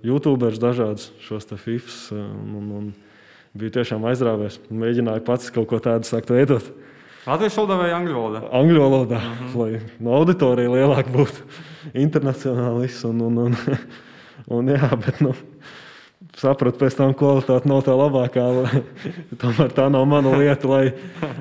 YouTuberus 0.06 0.62
dažādus 0.62 1.10
šos 1.26 1.50
FIFA. 1.50 2.22
Un, 2.22 2.70
un 2.80 2.94
bija 3.56 3.80
tiešām 3.80 4.06
aizrāvies. 4.10 4.60
Mēģināju 4.70 5.24
pats 5.26 5.54
kaut 5.54 5.70
ko 5.72 5.80
tādu 5.84 6.08
sākt 6.08 6.34
veidot. 6.34 6.68
Latvijas 7.26 7.56
valodā 7.58 7.78
vai 7.80 7.90
angļu 7.96 8.14
valodā? 8.14 8.42
Angļu 8.54 8.82
valodā, 8.84 9.18
uh 9.18 9.30
mhm. 9.32 9.48
-huh. 9.50 9.56
lai 9.62 9.82
no 10.00 10.14
auditorija 10.20 10.70
lielāka 10.70 11.10
būtu 11.10 11.46
internacionālis. 12.06 13.02
Un, 13.10 13.22
un, 13.22 13.38
un, 13.48 13.56
un, 14.58 14.70
jā, 14.70 14.92
bet, 15.06 15.22
nu, 15.26 15.34
sapratu, 16.40 16.80
pēc 16.82 16.98
tam 16.98 17.14
kvalitāte 17.18 17.70
nav 17.70 17.84
tā 17.86 17.96
labākā. 17.96 18.44
Tomēr 19.42 19.72
tā 19.76 19.88
nav 19.92 20.06
mana 20.10 20.36
lieta, 20.36 20.70
lai, 20.70 20.84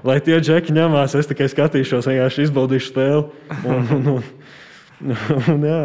lai 0.07 0.19
tie 0.25 0.39
džeki 0.41 0.75
ņemās. 0.77 1.17
Es 1.19 1.29
tikai 1.31 1.49
skatīšos, 1.51 2.09
vienkārši 2.11 2.49
izbaudīšu 2.49 2.93
spēli. 2.93 3.25
Un, 3.65 3.93
un, 3.97 4.09
un, 4.15 5.15
un, 5.57 5.69
jā. 5.69 5.83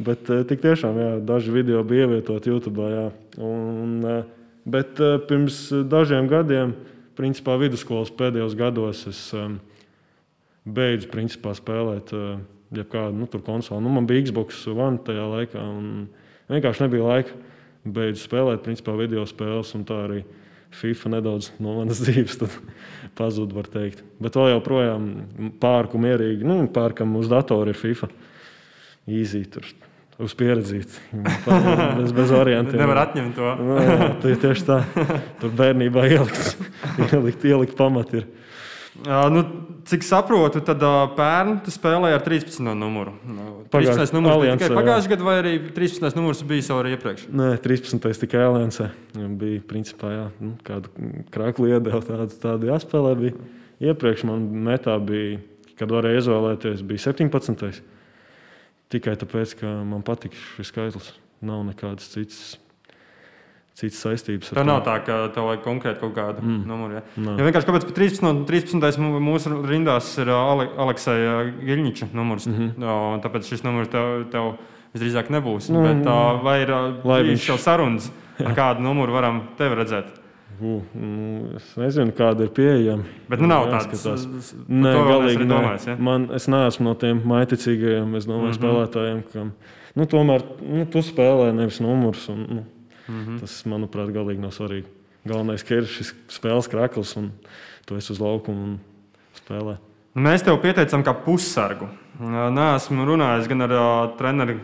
Bet 0.00 0.30
eh, 0.32 0.44
tik 0.48 0.62
tiešām 0.64 0.96
jā, 0.96 1.08
daži 1.28 1.52
video 1.52 1.82
bija 1.86 2.06
ievietoti 2.06 2.52
YouTube. 2.52 2.86
Jā. 2.88 3.08
Un, 3.44 3.98
eh, 4.08 4.22
bet 4.70 5.00
eh, 5.00 5.18
pirms 5.28 5.66
dažiem 5.92 6.30
gadiem, 6.30 6.72
principā 7.18 7.58
vidusskolas 7.60 8.12
pēdējos 8.16 8.56
gados, 8.56 9.04
es 9.10 9.20
beidzu 10.64 11.10
principā, 11.12 11.52
spēlēt 11.56 12.14
jebkādu 12.72 13.18
nu, 13.18 13.26
konsoli. 13.44 13.82
Nu, 13.84 13.92
man 13.92 14.06
bija 14.08 14.24
Xbox 14.24 14.62
One 14.70 15.00
tajā 15.04 15.26
laikā, 15.28 15.60
un 15.60 16.08
vienkārši 16.48 16.86
nebija 16.86 17.04
laika 17.04 17.36
beidzu 17.84 18.24
spēlēt, 18.24 18.62
principā, 18.64 18.94
video 18.98 19.24
spēles, 19.28 19.74
un 19.78 19.84
tā 19.88 19.98
arī 20.06 20.22
FIFA 20.80 21.14
nedaudz 21.16 21.50
no 21.62 21.76
manas 21.80 22.00
dzīves 22.04 22.40
pazuda, 23.18 23.56
var 23.56 23.70
teikt. 23.70 24.04
Bet 24.22 24.38
vēl 24.38 24.54
joprojām 24.54 25.12
pārku 25.62 26.00
mierīgi, 26.02 26.46
nu, 26.46 26.62
pārkam 26.72 27.16
uz 27.20 27.30
datora 27.30 27.74
ir 27.74 27.80
FIFA. 27.80 28.10
Easy, 29.10 29.42
tur 29.50 29.66
uz 30.20 30.34
pieredzīt. 30.36 30.92
Bez, 31.98 32.12
bez 32.12 32.32
variantiem. 32.34 32.78
Nevar 32.80 33.04
atņemt 33.06 33.38
to. 33.38 33.54
nu, 33.64 33.78
jā, 33.80 34.36
tieši 34.44 34.66
tā. 34.68 34.78
Tur 35.40 35.54
bērnībā 35.56 36.04
ielikts, 36.12 36.54
ielikt, 37.08 37.46
ielikt 37.48 37.76
pamati. 37.78 38.20
Ir. 38.20 38.28
Uh, 39.00 39.26
nu, 39.32 39.44
cik 39.90 40.04
saprotu, 40.06 40.62
tad 40.64 40.82
uh, 40.86 41.02
pērn 41.16 41.58
tu 41.66 41.72
spēlēji 41.74 42.16
ar 42.16 42.22
13. 42.24 42.62
numuru. 42.78 43.12
Nu, 43.26 43.48
13. 43.72 44.14
numurs 44.14 44.38
bija 44.42 44.56
tikai 44.60 44.70
pagājušajā 44.78 45.12
gadā, 45.12 45.26
vai 45.26 45.34
arī 45.42 45.54
13. 45.76 46.18
numurs 46.18 46.42
bija 46.46 46.68
jau 46.68 46.78
arī 46.80 46.94
iepriekš? 46.94 47.26
Nē, 47.40 47.50
13. 47.64 48.06
tikai 48.22 48.44
Aliansē. 48.46 48.90
Bija 49.40 49.64
principā 49.70 50.12
jā, 50.14 50.24
nu, 50.38 50.54
kādu 50.66 50.92
krāklu 51.34 51.72
iedēlu, 51.72 52.02
tādu, 52.06 52.38
tādu 52.42 52.70
jāspēlē. 52.70 53.14
Bija. 53.20 53.50
Iepriekš 53.90 54.26
man 54.28 54.46
metā 54.70 54.94
bija, 55.02 55.40
kad 55.80 55.92
varēja 55.92 56.22
izvēlēties, 56.24 56.86
bija 56.86 57.06
17. 57.10 57.82
Tikai 58.90 59.14
tāpēc, 59.18 59.58
ka 59.60 59.76
man 59.86 60.06
patīk 60.06 60.38
šis 60.56 60.70
skaitlis. 60.70 61.14
Nav 61.40 61.62
nekādas 61.64 62.10
citas 62.12 62.58
citas 63.80 64.00
saistības. 64.04 64.52
Tā 64.56 64.64
nav 64.66 64.82
tā, 64.86 64.98
ka 65.06 65.18
tev 65.34 65.48
vajag 65.48 65.64
konkrēti 65.64 66.02
kaut 66.02 66.14
kādu 66.16 66.44
mm. 66.44 66.60
numuru. 66.68 66.98
Ja? 66.98 67.04
No. 67.16 67.36
ja 67.38 67.46
vienkārši 67.46 67.70
kāpēc 67.70 67.88
13, 67.96 68.44
13. 68.48 69.08
mūsu 69.24 69.54
rindās 69.68 70.12
ir 70.20 70.32
Ale, 70.34 70.68
Alekseja 70.84 71.40
Giļņiča 71.64 72.10
numurs. 72.16 72.48
Mm 72.50 72.58
-hmm. 72.58 72.70
no, 72.84 73.00
tāpēc 73.24 73.50
šis 73.50 73.64
numurs 73.66 73.92
tev, 73.92 74.26
tev 74.32 74.52
visdrīzāk 74.94 75.30
nebūs. 75.32 75.70
Nu, 75.72 75.82
Bet, 75.86 76.06
uh, 76.06 76.40
vai 76.44 76.60
ir 76.62 76.74
bijis 77.04 77.48
jau 77.48 77.58
sarunas, 77.58 78.10
ar 78.46 78.56
kādu 78.56 78.84
numuru 78.84 79.16
varam 79.16 79.42
tevi 79.58 79.78
redzēt? 79.80 80.16
Uh, 80.60 80.82
nu, 80.92 81.54
es 81.56 81.68
nezinu, 81.80 82.12
kāda 82.12 82.44
ir 82.44 82.50
pieejama. 82.52 83.06
Bet 83.30 83.40
nu, 83.40 83.48
nav 83.48 83.70
tāds- 83.72 84.04
Nē, 84.84 84.92
galīgi 84.92 85.46
nē. 85.46 85.54
Domājis, 85.54 85.86
ja? 85.88 85.96
Man, 85.96 86.28
es 86.36 86.48
neesmu 86.52 86.90
no 86.90 86.94
tiem 87.00 87.22
maiticīgajiem, 87.24 88.16
es 88.18 88.26
domāju, 88.28 88.42
mm 88.42 88.50
-hmm. 88.50 88.58
spēlētājiem, 88.58 89.22
kam 89.32 89.54
nu, 89.94 90.06
tomēr 90.06 90.44
nu, 90.60 90.84
tu 90.90 91.02
spēlē 91.04 91.52
nevis 91.56 91.80
numurus. 91.80 92.28
Un, 92.28 92.44
nu, 92.48 92.64
Mm 93.10 93.26
-hmm. 93.26 93.40
Tas, 93.40 93.64
manuprāt, 93.66 94.12
galīgi 94.14 94.38
nav 94.38 94.54
svarīgi. 94.54 94.86
Galvenais 95.26 95.64
ir 95.70 95.84
šis 95.84 96.14
spēles 96.28 96.68
krāklis, 96.70 97.16
un 97.18 97.32
tu 97.86 97.96
esi 97.96 98.12
uz 98.12 98.20
laukuma 98.20 98.62
un 98.62 98.78
spēlē. 99.36 99.76
Mēs 100.14 100.44
tev 100.44 100.60
pieteicām 100.62 101.02
kā 101.04 101.14
pussargu. 101.24 101.88
Nē, 102.20 102.76
esmu 102.76 103.04
runājis 103.04 103.48
gan 103.48 103.62
ar 103.62 103.72
uh, 103.72 104.16
treneru 104.18 104.58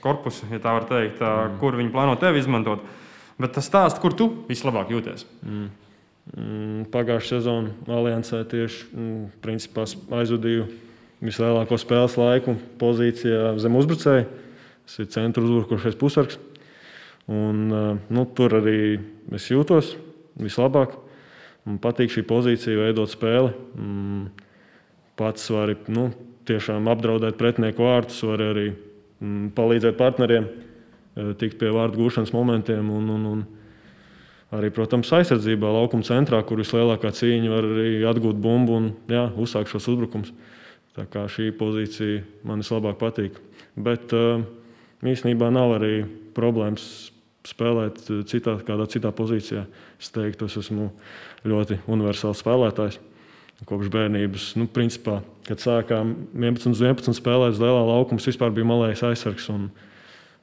korpusu, 0.00 0.46
ja 0.50 0.58
tā 0.58 0.72
var 0.72 0.84
teikt, 0.88 1.20
uh, 1.20 1.28
mm. 1.28 1.58
kur 1.60 1.76
viņi 1.76 1.92
plāno 1.92 2.18
tevi 2.20 2.38
izmantot. 2.38 2.80
Bet 3.38 3.52
tas 3.52 3.66
stāsta, 3.68 4.00
kur 4.00 4.14
tu 4.14 4.28
vislabāk 4.48 4.90
jūties. 4.90 5.26
Mm. 5.42 5.68
Mm, 6.32 6.84
Pagājušā 6.88 7.36
sezonā 7.36 7.74
Aliansē 7.92 8.40
tieši 8.48 8.86
mm, 8.94 9.24
principā, 9.44 9.84
aizvadīju 10.20 10.64
vislielāko 11.24 11.76
spēles 11.80 12.16
laiku 12.16 12.56
pozīcijā 12.80 13.52
zem 13.60 13.76
uzbrucēja. 13.76 14.24
Tas 14.84 14.98
ir 15.00 15.10
centra 15.12 15.44
uzbrukošais 15.44 15.98
pusargs. 16.00 16.38
Un, 17.30 17.68
nu, 18.12 18.24
tur 18.36 18.58
arī 18.60 18.98
es 19.32 19.48
jūtos 19.48 19.94
vislabāk. 20.40 20.98
Man 21.64 21.78
patīk 21.80 22.12
šī 22.12 22.24
pozīcija, 22.28 22.76
veidot 22.76 23.08
spēli. 23.08 23.54
Mm, 23.80 24.26
pats 25.16 25.48
var 25.54 25.72
nu, 25.88 26.10
tiešām 26.44 26.90
apdraudēt 26.92 27.38
pretinieku 27.40 27.86
vārdus, 27.86 28.20
var 28.28 28.42
arī 28.50 28.66
mm, 28.74 29.54
palīdzēt 29.56 29.96
partneriem, 29.96 30.48
tikt 31.40 31.56
pie 31.60 31.70
vārdu 31.72 32.02
gūšanas 32.02 32.34
momentiem. 32.36 32.90
Un, 32.92 33.08
un, 33.14 33.24
un 33.30 34.58
arī, 34.58 34.68
protams, 34.74 35.12
aizsardzībā, 35.16 35.72
laukuma 35.78 36.04
centrā, 36.04 36.42
kur 36.44 36.60
vislielākā 36.60 37.14
cīņa 37.16 37.54
var 37.54 37.70
arī 37.70 38.04
atgūt 38.10 38.36
bumbu 38.44 38.76
un 38.76 38.92
jā, 39.08 39.30
uzsākt 39.40 39.72
šos 39.72 39.88
uzbrukumus. 39.94 40.34
Tā 40.94 41.08
kā 41.10 41.24
šī 41.30 41.48
pozīcija 41.58 42.20
man 42.46 42.60
vislabāk 42.62 43.00
patīk. 43.00 43.40
Bet 43.74 44.12
īstenībā 45.02 45.48
nav 45.50 45.78
arī 45.80 46.04
problēmas 46.36 47.13
spēlēt 47.48 48.04
eh, 48.08 48.22
citā, 48.28 48.56
kādā 48.66 48.86
citā 48.90 49.12
pozīcijā. 49.14 49.64
Es 50.00 50.12
teiktu, 50.14 50.48
es 50.48 50.58
esmu 50.64 50.90
ļoti 51.46 51.80
universāls 51.90 52.42
spēlētājs. 52.44 53.00
Kopš 53.64 53.88
bērnības, 53.88 54.48
nu, 54.60 54.66
principā, 54.68 55.20
kad 55.46 55.62
sākām 55.62 56.10
11, 56.34 56.74
11 56.74 57.16
spēlēt, 57.16 57.60
lielā 57.62 57.84
laukuma 57.86 58.20
vispār 58.20 58.50
bija 58.52 58.66
malējis 58.68 59.04
aizsargs. 59.08 59.46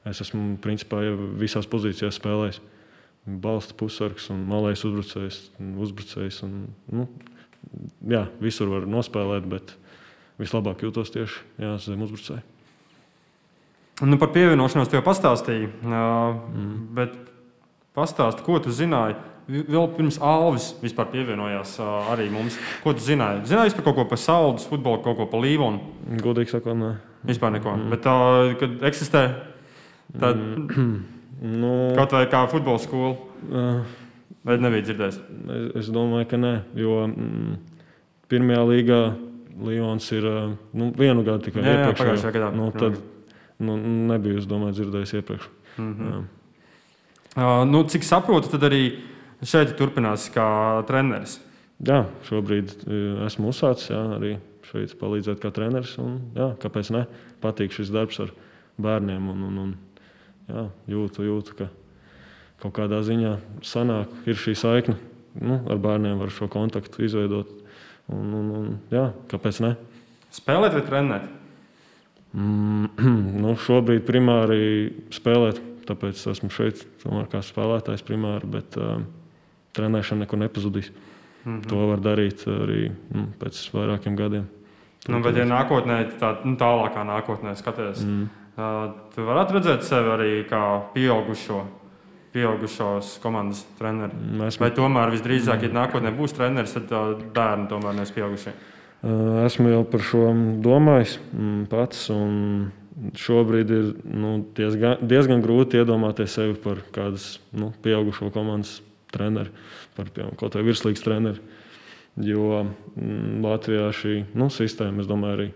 Es 0.08 0.22
esmu 0.24 0.56
principā 0.64 1.04
visās 1.38 1.68
pozīcijās 1.70 2.18
spēlējis. 2.18 2.58
Balsta 3.44 3.76
pusargs 3.78 4.26
un 4.34 4.42
malējis 4.48 4.86
uzbrucējs. 4.88 5.38
uzbrucējs 5.84 6.40
un, 6.48 6.56
nu, 6.90 7.06
jā, 8.10 8.24
visur 8.42 8.72
var 8.72 8.88
nospēlēt, 8.90 9.46
bet 9.52 9.76
vislabāk 10.40 10.82
jūtos 10.82 11.14
tieši 11.14 11.44
jā, 11.62 11.76
zem 11.84 12.02
uzbrucēja. 12.02 12.42
Nu, 14.00 14.16
par 14.18 14.32
pievienošanos 14.32 14.88
tev 14.90 15.04
pastāstīju. 15.04 15.68
Mm. 15.84 16.72
Bet 16.96 17.14
pastāsti, 17.96 18.44
ko 18.46 18.56
tu 18.62 18.72
zināji? 18.74 19.18
Vēl 19.52 19.88
pirms 19.96 20.16
Alvis 20.22 20.70
vispār 20.80 21.10
pievienojās 21.12 21.74
arī 22.12 22.28
mums. 22.32 22.56
Ko 22.84 22.94
tu 22.96 23.04
zināji? 23.04 23.44
Zināji 23.50 23.76
par 23.76 23.88
kaut 23.90 23.98
ko 23.98 24.04
par 24.12 24.20
Saudus, 24.22 24.68
futbolu, 24.70 25.02
kaut 25.04 25.18
ko 25.18 25.26
par 25.28 25.42
Līvonu? 25.42 25.82
Godīgi 26.22 26.54
sakot, 26.54 26.78
nē. 26.78 26.92
Vispār 27.28 27.52
neko. 27.54 27.74
Mm. 27.76 27.90
Bet 27.92 28.04
tā, 28.06 28.14
kad 28.62 28.86
eksistē, 28.88 29.24
tad 30.14 30.40
mm. 30.40 30.94
nu, 31.62 31.74
kaut 31.98 32.14
vai 32.16 32.24
kā 32.32 32.46
futbola 32.50 32.82
skola. 32.82 33.16
Uh. 33.50 33.98
Vai 34.42 34.56
nebija 34.58 34.88
dzirdējis? 34.88 35.18
Es, 35.54 35.66
es 35.82 35.90
domāju, 35.94 36.26
ka 36.30 36.38
nē. 36.40 36.54
Jo 36.78 37.04
mm, 37.06 37.52
pirmajā 38.32 38.64
līgā 38.72 39.02
Līons 39.62 40.06
ir 40.16 40.24
nu, 40.72 40.86
vienu 40.96 41.22
gadu 41.26 41.44
tikai 41.44 41.62
iepriekšējā 41.62 42.30
gadā. 42.34 42.48
Nu, 42.56 42.70
tad, 42.74 42.96
nu, 43.62 43.76
nebiju 44.12 44.42
es 44.42 44.48
domāju, 44.50 44.78
dzirdējis 44.80 45.14
iepriekš. 45.20 45.48
Mm 45.78 45.94
-hmm. 45.94 46.24
uh, 47.36 47.64
nu, 47.68 47.82
cik 47.88 48.04
saprotu, 48.04 48.50
tad 48.52 48.68
arī 48.68 48.82
šeit 49.42 49.76
turpinās 49.78 50.28
kā 50.34 50.84
treneris. 50.86 51.40
Jā, 51.82 52.04
šobrīd 52.28 52.84
esmu 53.26 53.50
uzsācis 53.50 53.90
jā, 53.90 54.00
arī 54.16 54.36
šeit 54.70 54.94
palīdzēt 55.00 55.40
kā 55.42 55.50
treneris. 55.50 55.96
Un, 55.98 56.20
jā, 56.36 56.52
kāpēc 56.62 56.92
ne? 56.94 57.06
Patīk 57.42 57.74
šis 57.74 57.90
darbs 57.90 58.20
ar 58.20 58.30
bērniem. 58.78 59.28
Un, 59.28 59.42
un, 59.48 59.58
un, 59.58 59.72
jā, 60.48 60.66
jūtu, 60.94 61.26
jūtu, 61.26 61.56
ka 61.58 61.68
kaut 62.62 62.76
kādā 62.78 63.02
ziņā 63.02 63.36
sanāk, 63.66 64.12
ir 64.26 64.38
šī 64.38 64.54
saikne 64.54 64.96
nu, 65.40 65.58
ar 65.70 65.80
bērniem, 65.82 66.20
var 66.20 66.30
šo 66.30 66.48
kontaktu 66.52 67.04
izveidot. 67.06 67.50
Un, 68.12 68.32
un, 68.36 68.50
un, 68.58 68.72
jā, 68.92 69.08
kāpēc 69.30 69.62
ne? 69.64 69.74
Spēlēt 70.32 70.76
vai 70.76 70.82
trenēt? 70.86 71.28
Mm, 72.32 72.88
nu, 73.42 73.54
šobrīd 73.60 74.06
primāri 74.08 74.92
spēlēt, 75.12 75.60
tāpēc 75.88 76.20
esmu 76.32 76.48
šeit 76.52 76.84
tomēr, 77.02 77.28
kā 77.32 77.42
spēlētājs 77.44 78.04
primāri, 78.06 78.48
bet 78.48 78.78
uh, 78.80 79.02
trenēšana 79.76 80.24
nekur 80.24 80.40
nepazudīs. 80.40 80.92
Mm 81.44 81.58
-hmm. 81.58 81.68
To 81.68 81.86
var 81.90 82.00
darīt 82.00 82.46
arī 82.46 82.92
nu, 83.10 83.26
pēc 83.40 83.58
vairākiem 83.74 84.16
gadiem. 84.16 84.46
Nu, 85.08 85.18
bet, 85.20 85.36
ja 85.36 85.44
nākotnē, 85.44 85.98
tā, 86.20 86.36
nu, 86.44 86.54
tālākā 86.56 87.02
nākotnē 87.02 87.56
skaties, 87.58 88.04
mm. 88.06 88.28
uh, 88.56 88.90
tu 89.14 89.24
varētu 89.26 89.56
redzēt 89.58 89.82
sevi 89.82 90.08
arī 90.08 90.44
kā 90.46 90.62
pieaugušo, 90.94 91.64
pieaugušos 92.32 93.16
komandas 93.22 93.64
treneri. 93.78 94.14
Esmu... 94.46 94.62
Vai 94.62 94.70
tomēr 94.70 95.10
visdrīzāk, 95.10 95.62
ja 95.62 95.72
nākotnē 95.74 96.14
būs 96.14 96.36
treneris, 96.38 96.72
tad 96.78 96.94
uh, 96.94 97.18
bērni 97.34 97.66
tomēr 97.68 97.98
nes 97.98 98.14
pieaugušie? 98.14 98.54
Esmu 99.02 99.72
jau 99.72 99.82
par 99.90 100.04
šo 100.06 100.28
domājis 100.62 101.16
mm, 101.32 101.64
pats. 101.72 102.06
Šobrīd 103.18 103.70
ir 103.74 103.88
nu, 104.06 104.36
diezgan, 104.54 105.00
diezgan 105.08 105.42
grūti 105.42 105.80
iedomāties 105.80 106.36
sevi 106.36 106.54
par 106.60 106.84
kādas 106.94 107.40
nu, 107.50 107.72
pieaugušo 107.82 108.28
komandas 108.30 108.76
treneri, 109.10 109.50
par 109.96 110.12
piemēram, 110.12 110.36
kaut 110.38 110.54
vai 110.54 110.62
virslīgas 110.68 111.02
treneri. 111.02 111.42
Jo 112.22 112.62
mm, 112.62 113.42
Latvijā 113.42 113.88
šī 113.96 114.16
nu, 114.38 114.50
sistēma, 114.52 115.02
es 115.02 115.10
domāju, 115.10 115.38
arī 115.38 115.48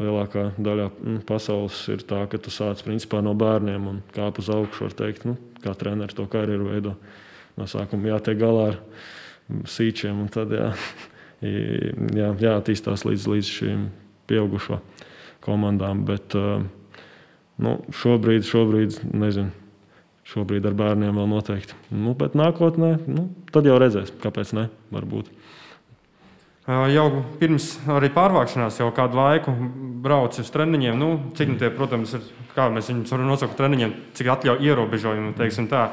lielākā 0.00 0.48
daļā 0.58 0.90
mm, 0.90 1.18
pasaules 1.28 1.78
ir 1.92 2.02
tā, 2.08 2.24
ka 2.32 2.40
tu 2.42 2.50
sāc 2.50 2.82
principā, 2.84 3.22
no 3.22 3.36
bērniem 3.38 3.90
un 3.92 4.00
kāp 4.16 4.40
uz 4.42 4.50
augšu, 4.52 4.88
var 4.88 4.96
teikt, 5.04 5.28
nu, 5.28 5.36
kā 5.62 5.76
treneris 5.78 6.16
to 6.18 6.26
karjeru 6.32 6.72
veido. 6.72 6.96
No 7.56 7.68
sākuma 7.70 8.16
jātiek 8.16 8.40
galā 8.40 8.72
ar 8.72 8.80
sīčiem 9.70 10.24
un 10.24 10.32
tad 10.32 10.50
jā, 10.52 10.72
jā, 11.42 12.30
jāattīstās 12.40 13.04
līdz, 13.08 13.28
līdz 13.32 13.52
šīm 13.58 13.86
pieaugušo 14.30 14.80
komandām. 15.44 16.04
Bet 16.08 16.36
nu, 16.36 17.76
šobrīd, 17.94 18.46
šobrīd 18.48 19.00
nezinu. 19.12 19.52
Šobrīd 20.26 20.64
ar 20.66 20.74
bērniem 20.74 21.14
vēl 21.14 21.28
noteikti. 21.30 21.76
Nu, 21.94 22.16
bet 22.18 22.34
nākotnē, 22.34 22.96
nu, 23.06 23.28
tad 23.54 23.68
jau 23.68 23.76
redzēs, 23.78 24.10
kāpēc 24.24 24.56
ne. 24.58 24.64
Varbūt. 24.90 25.30
Jau 26.66 27.04
pirms 27.38 27.68
arī 27.94 28.08
pārvākšanās, 28.10 28.80
jau 28.80 28.88
kādu 28.94 29.20
laiku 29.20 29.52
braucu 30.02 30.42
uz 30.42 30.48
treniņiem. 30.50 30.98
Nu, 30.98 31.10
cik 31.38 31.52
nu 31.52 31.60
tie, 31.60 31.70
protams, 31.70 32.16
ir, 32.18 32.24
kā 32.56 32.66
mēs 32.74 32.90
viņus 32.90 33.14
varam 33.14 33.30
nosaukt 33.30 33.54
treniņiem, 33.60 33.92
cik 34.18 34.32
atļauj 34.34 34.66
ierobežojumi, 34.66 35.36
teiksim 35.38 35.70
tā. 35.70 35.84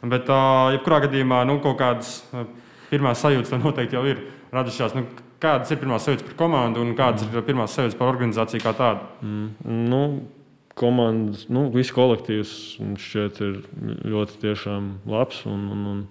Bet, 0.00 0.32
jebkurā 0.72 1.02
gadījumā, 1.04 1.42
nu, 1.50 1.58
kaut 1.60 1.76
kādas 1.82 2.14
pirmās 2.88 3.20
sajūtas 3.20 3.52
tam 3.52 3.60
noteikti 3.66 3.98
jau 3.98 4.06
ir 4.08 4.24
radušās. 4.52 4.94
Nu, 4.96 5.06
kādas 5.42 5.72
ir 5.72 5.80
pirmās 5.80 6.06
sajūtas 6.06 6.28
par 6.28 6.38
komandu 6.44 6.84
un 6.84 6.94
kādas 6.98 7.24
mm. 7.24 7.34
ir 7.34 7.46
pirmās 7.46 7.74
sajūtas 7.76 7.98
par 7.98 8.12
organizāciju 8.12 8.64
kā 8.64 8.74
tādu? 8.78 9.08
Mm. 9.24 9.74
Nu, 9.90 10.02
komandas, 10.78 11.46
nu, 11.52 11.66
viss 11.74 11.94
kolektīvs 11.94 12.54
šķiet 13.00 13.40
ir 13.44 13.62
ļoti 14.12 14.54
labs. 15.08 15.42
Un, 15.48 15.64
un, 15.74 15.86
un, 15.92 16.04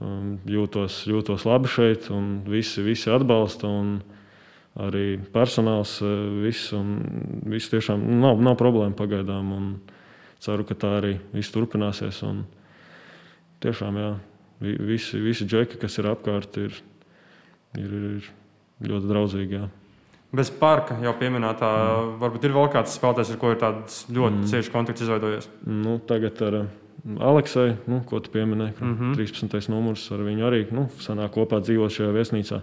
um, 0.00 0.34
jūtos, 0.50 1.04
jūtos 1.08 1.46
labi 1.48 1.70
šeit, 1.70 2.10
un 2.14 2.42
visi, 2.48 2.84
visi 2.86 3.10
atbalsta. 3.12 3.72
Arī 4.76 5.16
personāls, 5.32 6.02
viss, 6.42 6.68
viss 7.48 7.70
tiešām 7.72 8.02
nav, 8.20 8.42
nav 8.44 8.58
problēma 8.60 8.92
pagaidām. 8.98 9.54
Ceru, 10.44 10.66
ka 10.68 10.76
tā 10.76 10.90
arī 10.98 11.14
viss 11.32 11.54
turpināsies. 11.54 12.18
Un 12.28 12.42
tiešām, 13.64 13.96
jā, 13.96 14.10
visi, 14.60 15.16
visi 15.24 15.46
džeki, 15.48 15.80
kas 15.80 15.96
ir 15.96 16.10
apkārt, 16.10 16.60
ir, 16.60 16.76
ir, 17.74 17.92
ir 17.92 18.30
ļoti 18.90 19.10
draudzīgi. 19.10 19.60
Jā. 19.60 19.68
Bez 20.36 20.50
parka 20.50 20.98
jau 21.00 21.12
pieminētā, 21.16 21.68
mm. 21.70 22.16
varbūt 22.20 22.44
ir 22.44 22.54
vēl 22.56 22.70
kāds 22.74 22.96
spēlētājs, 22.98 23.30
ar 23.32 23.38
ko 23.40 23.52
ir 23.54 23.60
tāds 23.62 24.02
ļoti 24.10 24.40
mm. 24.40 24.48
cieši 24.50 24.74
kontakts 24.74 25.06
izveidojies. 25.06 25.48
Nu, 25.66 25.96
tagad 26.06 26.42
ar 26.46 26.58
Aleksai, 27.06 27.76
nu, 27.86 28.00
ko 28.08 28.18
tu 28.20 28.32
pieminēji, 28.34 28.74
mm 28.80 28.94
-hmm. 28.98 29.14
13. 29.14 29.68
numurs 29.70 30.10
ar 30.10 30.24
viņu 30.26 30.46
arī 30.46 30.66
nu, 30.74 30.88
sanāk 30.98 31.36
kopā 31.38 31.60
dzīvot 31.62 31.92
šajā 31.92 32.12
viesnīcā. 32.12 32.60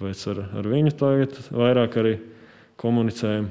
Pēc 0.00 0.26
ar, 0.30 0.42
ar 0.58 0.68
viņu 0.68 0.92
tagad 0.92 1.38
vairāk 1.50 1.96
arī 1.96 2.18
komunicējam. 2.76 3.48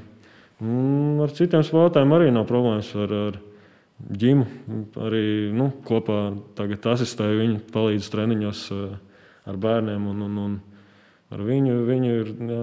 Un 0.61 1.19
ar 1.23 1.33
citiem 1.33 1.63
spēlētājiem 1.65 2.13
arī 2.13 2.31
nav 2.31 2.45
problēmas. 2.45 2.95
Ar, 2.95 3.13
ar 3.13 3.39
ģimu 3.99 4.45
arī 5.07 5.51
nu, 5.55 5.71
kopā 5.87 6.35
asistēju 6.93 7.39
viņu, 7.39 7.59
palīdzu 7.73 8.11
treniņos 8.11 8.71
eh, 8.71 8.97
ar 9.45 9.57
bērniem. 9.61 10.07
Un, 10.11 10.21
un, 10.27 10.37
un 10.45 10.55
ar 11.33 11.43
viņu, 11.45 11.79
viņu 11.87 12.13
ir 12.21 12.31
jā, 12.51 12.61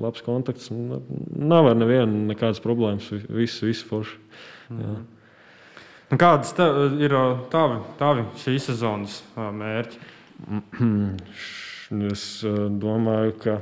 labs 0.00 0.24
kontakts. 0.26 0.70
Nav 0.72 1.70
ar 1.72 1.78
nevienu 1.78 2.26
nekādas 2.30 2.62
problēmas. 2.64 3.10
Viss, 3.28 3.62
viss 3.62 3.86
forši. 3.86 4.18
Mm 4.68 4.82
-hmm. 4.82 5.06
Nu, 6.08 6.16
kādas 6.16 6.54
ir 7.00 7.12
tavi, 7.52 7.82
tavi 7.98 8.22
šīs 8.40 8.70
sezonas 8.70 9.22
mērķi? 9.36 9.98
Es 12.08 12.22
domāju, 12.80 13.34
ka 13.42 13.58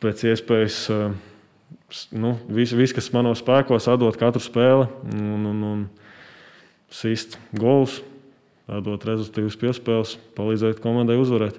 pēc 0.00 0.24
iespējas 0.24 0.90
nu, 2.12 2.34
viss, 2.48 2.74
vis, 2.76 2.92
kas 2.92 3.08
manos 3.14 3.40
spēkos, 3.40 3.88
atdot 3.88 4.18
katru 4.20 4.42
spēli 4.42 4.84
un, 5.14 5.46
un, 5.52 5.62
un 5.70 5.86
sist 6.92 7.38
gols, 7.56 8.02
atdot 8.66 9.06
rezultātus 9.06 9.58
piespēles, 9.60 10.16
palīdzēt 10.36 10.82
komandai 10.82 11.18
uzvarēt. 11.20 11.58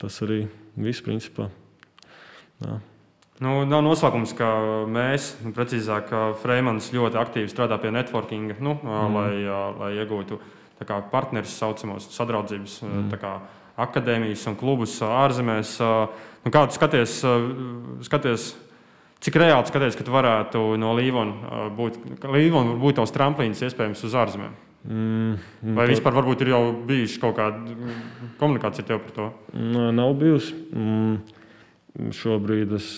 Tas 0.00 0.16
arī 0.24 0.44
viss 0.80 1.04
principā. 1.04 1.50
Jā. 2.64 2.78
Nu, 3.40 3.62
nav 3.64 3.80
noslēpums, 3.86 4.34
ka 4.36 4.46
mēs, 4.90 5.30
nu, 5.40 5.54
precīzāk, 5.56 6.10
Freemans 6.42 6.90
ļoti 6.92 7.16
aktīvi 7.16 7.48
strādā 7.48 7.78
pie 7.80 7.92
networking, 7.94 8.52
nu, 8.60 8.74
mm. 8.76 9.14
lai, 9.16 9.30
lai 9.80 9.92
iegūtu 10.02 10.36
partnerus, 11.12 11.54
saucamos 11.56 12.10
sadraudzības 12.12 12.74
mm. 12.84 13.06
kā, 13.20 13.38
akadēmijas 13.80 14.44
un 14.50 14.58
klubus 14.60 14.98
ārzemēs. 15.04 15.78
Nu, 16.44 16.52
kā 16.52 16.66
tu 16.68 16.76
skaties, 16.76 17.20
skaties, 18.04 18.50
cik 19.24 19.40
reāli 19.40 19.72
skaties, 19.72 19.96
ka 19.96 20.04
tu 20.04 20.12
varētu 20.12 20.64
no 20.80 20.92
Līvona 20.98 21.68
būt, 21.76 21.96
Līvona 22.28 22.76
būt 22.80 23.00
tavs 23.00 23.16
tramplīns 23.16 23.64
iespējams 23.64 24.04
uz 24.04 24.20
ārzemēm? 24.20 24.52
Mm, 24.88 25.36
Vai 25.76 25.84
tā... 25.84 25.92
vispār 25.92 26.16
ir 26.40 26.52
jau 26.54 26.62
bijusi 26.88 27.20
kaut 27.20 27.36
kāda 27.36 27.74
komunikācija 28.40 28.86
tev 28.88 29.02
par 29.04 29.16
to? 29.16 29.26
Nē, 29.52 29.90
nav 29.92 30.14
bijusi. 30.20 30.56
Mm, 30.72 32.12
šobrīd 32.16 32.72
es 32.78 32.88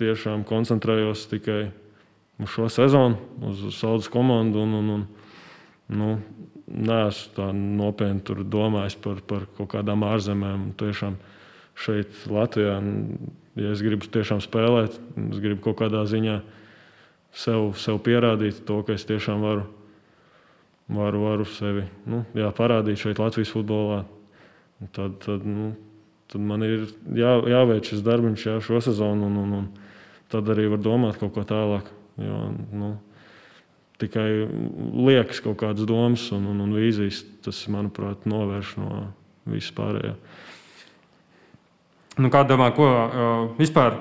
tiešām 0.00 0.42
koncentrējos 0.48 1.28
tikai 1.30 1.60
uz 2.42 2.50
šo 2.50 2.66
sezonu, 2.72 3.20
uz 3.46 3.62
Saudas 3.76 4.10
komandu. 4.10 4.64
Un, 4.66 4.74
un, 4.80 4.90
un, 4.96 5.06
nu, 5.94 6.10
Nē, 6.64 6.98
es 7.10 7.18
tā 7.36 7.50
nopietni 7.52 8.44
domāju 8.48 8.96
par, 9.04 9.18
par 9.28 9.42
kaut 9.58 9.68
kādām 9.74 10.02
ārzemēm. 10.08 10.70
Tiešām 10.80 11.18
šeit, 11.76 12.14
Latvijā, 12.32 12.78
ja 13.60 13.72
es 13.74 13.82
gribu 13.84 14.08
tiešām 14.08 14.40
spēlēt, 14.42 14.96
es 15.28 15.42
gribu 15.44 15.60
kaut 15.66 15.82
kādā 15.82 16.06
ziņā 16.08 16.38
sev, 17.36 17.74
sev 17.76 18.00
pierādīt 18.06 18.62
to, 18.66 18.80
ka 18.86 18.96
es 18.96 19.04
tiešām 19.04 19.44
varu, 19.44 19.66
varu, 20.88 21.22
varu 21.24 21.46
sevi 21.48 21.86
nu, 22.10 22.24
jā, 22.36 22.50
parādīt 22.54 23.00
šeit, 23.00 23.22
Latvijas 23.22 23.52
futbolā. 23.54 24.02
Tad, 24.92 25.16
tad, 25.24 25.44
nu, 25.48 25.72
tad 26.28 26.44
man 26.44 26.64
ir 26.66 26.88
jā, 27.16 27.38
jāveic 27.48 27.88
šis 27.88 28.04
darbs 28.04 28.44
jā, 28.44 28.58
šo 28.64 28.82
sezonu. 28.84 29.30
Un, 29.30 29.40
un, 29.40 29.58
un, 29.60 29.68
tad 30.32 30.48
arī 30.52 30.66
var 30.72 30.82
domāt 30.82 31.20
kaut 31.20 31.34
ko 31.36 31.44
tālāk. 31.48 31.88
Jo, 32.20 32.40
nu, 32.74 32.94
tikai 34.02 34.28
liekas 35.08 35.40
kaut 35.44 35.58
kādas 35.62 35.86
domas 35.88 36.26
un, 36.34 36.48
un, 36.52 36.64
un 36.66 36.74
vīzijas, 36.76 37.22
tas, 37.44 37.62
manuprāt, 37.72 38.26
novērš 38.28 38.74
no 38.82 38.90
vispārējā. 39.50 40.16
Nu, 42.22 42.30
kā 42.30 42.44
domā, 42.46 42.68
ko 42.74 42.86
uh, 42.86 43.30
vispār 43.58 43.96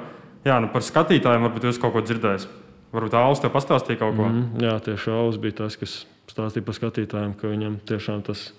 jā, 0.45 0.59
nu 0.61 0.69
par 0.73 0.85
skatītājiem 0.85 1.47
varbūt 1.47 1.69
jūs 1.69 1.79
kaut 1.81 1.95
ko 1.95 2.03
dzirdējat? 2.05 2.45
Varbūt 2.93 3.15
Alus 3.17 3.41
te 3.41 3.49
pastāstīja 3.49 4.03
kaut 4.03 4.17
ko. 4.19 4.27
Mm, 4.29 4.61
jā, 4.61 4.73
tieši 4.85 5.13
Alus 5.15 5.39
bija 5.41 5.63
tas, 5.63 5.77
kas 5.81 6.03
stāstīja 6.31 6.65
par 6.67 6.77
skatītājiem, 6.77 7.35
ka 7.39 7.51
viņam 7.51 7.77
tiešām 7.89 8.23
tas 8.27 8.51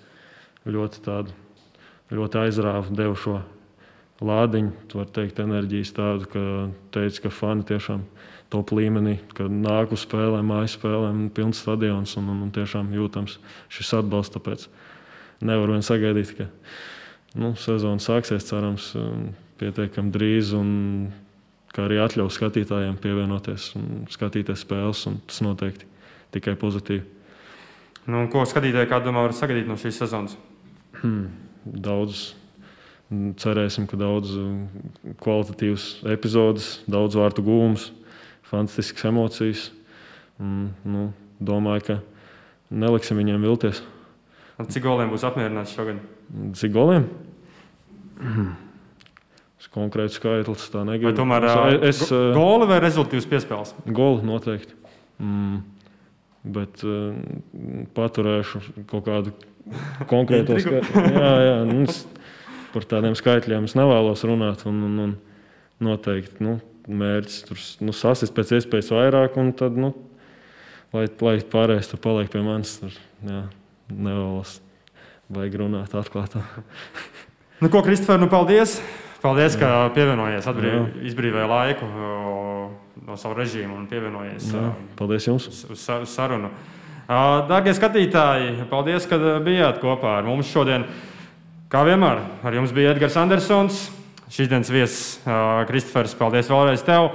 ļoti, 0.69 1.01
tādu, 1.05 1.35
ļoti 2.13 2.41
aizrāva, 2.45 2.85
deva 2.95 3.17
šo 3.19 3.39
lādiņu, 4.25 4.71
var 4.95 5.09
teikt, 5.15 5.41
enerģijas 5.43 5.93
tādu, 5.95 6.29
ka 6.31 6.43
teica, 6.95 7.25
ka 7.25 7.33
fani 7.33 7.65
tiešām 7.67 8.05
top 8.53 8.71
līmenī, 8.77 9.17
ka 9.35 9.49
nāk 9.51 9.91
uz 9.95 10.05
spēlēm, 10.05 10.47
mājas 10.53 10.77
spēlēm, 10.77 11.27
pilns 11.35 11.63
stadions 11.65 12.15
un, 12.19 12.29
un, 12.31 12.45
un 12.45 12.53
tiešām 12.55 12.93
jūtams 12.95 13.39
šis 13.73 13.95
atbalsts. 13.99 14.37
Tāpēc 14.37 14.69
nevar 15.45 15.73
vien 15.73 15.83
sagaidīt, 15.83 16.35
ka 16.37 16.47
nu, 17.41 17.55
sezona 17.59 17.99
sāksies, 18.03 18.47
cerams, 18.47 18.93
pietiekami 19.59 20.13
drīz. 20.15 20.53
Un, 20.55 20.71
kā 21.75 21.89
arī 21.89 21.99
atļaus 21.99 22.37
skatītājiem 22.39 22.95
pievienoties 23.03 23.73
un 23.75 24.05
skatīties 24.11 24.63
spēles, 24.63 25.03
un 25.09 25.19
tas 25.27 25.41
noteikti 25.43 25.87
tikai 26.35 26.55
pozitīvi. 26.59 27.03
Nu, 28.05 28.25
ko 28.29 28.45
skatītāji, 28.45 28.89
kā 28.89 28.99
domā, 29.01 29.25
var 29.25 29.33
sagaidīt 29.33 29.69
no 29.69 29.77
šīs 29.81 29.97
sezonas? 30.03 30.35
Hmm, 31.01 31.29
daudz 31.65 32.33
Cerēsim, 33.13 33.85
ka 33.85 33.97
daudz 34.01 34.31
uh, 34.33 34.55
kvalitatīvas 35.21 35.83
epizodes, 36.09 36.69
daudz 36.89 37.13
vārtu 37.19 37.43
gūmus, 37.45 37.91
fantastiskas 38.49 39.05
emocijas. 39.11 39.67
Un, 40.41 40.71
nu, 40.81 41.03
domāju, 41.37 41.83
ka 41.85 41.97
neliksim 42.73 43.21
viņiem 43.21 43.45
vilties. 43.45 43.83
Un 44.57 44.71
cik 44.71 44.87
goliem 44.87 45.13
būs 45.13 45.25
apmierināts 45.27 45.75
šogad? 45.77 46.01
Cik 46.57 46.73
goliem? 46.73 47.05
Es 49.61 49.69
konkrēti 49.71 50.17
skaitlis 50.17 50.65
tā 50.73 50.81
negribu. 50.87 51.13
Tomēr 51.17 51.45
es, 51.85 52.01
es, 52.01 52.09
goli 52.09 52.67
vai 52.69 52.81
rezultātus 52.83 53.29
piespēles? 53.29 53.75
Goli 53.85 54.25
noteikti. 54.25 54.75
Mm, 55.21 55.61
bet 56.45 56.83
uh, 56.85 57.15
paturēšu 57.97 58.61
kaut 58.89 59.05
kādu 59.07 59.33
konkrētu 60.09 60.59
skaitu. 60.61 61.05
Jā, 61.15 61.31
jā. 61.41 61.57
Nu, 61.69 61.85
par 62.75 62.87
tādiem 62.91 63.15
skaitļiem 63.17 63.69
es 63.69 63.75
nevēlos 63.77 64.25
runāt. 64.27 64.65
Un, 64.69 64.81
un, 64.87 64.97
un 65.05 65.15
noteikti 65.85 66.43
nu, 66.45 66.57
mērķis 66.87 67.39
tur 67.47 67.61
nu, 67.87 67.95
sasist 67.95 68.35
pēc 68.35 68.57
iespējas 68.59 68.93
vairāk, 68.95 69.39
un 69.41 69.51
tad, 69.57 69.77
nu, 69.79 69.93
lai, 70.95 71.07
lai 71.21 71.37
pārējais 71.51 71.91
tur 71.91 72.01
paliek 72.03 72.29
pie 72.31 72.43
manis, 72.45 72.77
tur 72.81 72.93
jā, 73.25 73.45
nevēlos 73.89 74.59
vajag 75.33 75.57
runāt 75.63 75.95
atklātā. 75.97 76.43
nu, 77.63 77.71
ko, 77.71 77.81
Kristofer, 77.85 78.21
nu, 78.21 78.29
paldies! 78.31 78.79
Paldies, 79.25 79.55
jā. 79.55 79.63
ka 79.63 79.93
pievienojies, 79.95 80.45
atbrīv, 80.51 80.99
izbrīvēja 81.09 81.47
laiku 81.49 81.87
no 83.03 83.17
savu 83.19 83.35
režīmu 83.37 83.75
un 83.75 83.85
pievienojies. 83.89 84.47
Jā, 84.53 84.71
paldies 84.99 85.27
jums! 85.27 85.49
Uz, 85.51 85.65
uz, 85.73 85.83
uz 86.05 86.13
sarunu. 86.15 86.51
Darbie 87.05 87.75
skatītāji, 87.77 88.65
paldies, 88.71 89.05
ka 89.09 89.19
bijāt 89.45 89.81
kopā 89.83 90.17
ar 90.19 90.25
mums 90.25 90.49
šodien. 90.49 90.87
Kā 91.69 91.83
vienmēr, 91.85 92.21
ar 92.45 92.55
jums 92.55 92.73
bija 92.73 92.93
Edgars 92.95 93.17
Andersons. 93.19 93.87
Šīs 94.31 94.49
dienas 94.49 94.71
viesis 94.73 95.01
Kristofers, 95.69 96.15
paldies 96.17 96.49
vēlreiz 96.49 96.81
tev. 96.85 97.11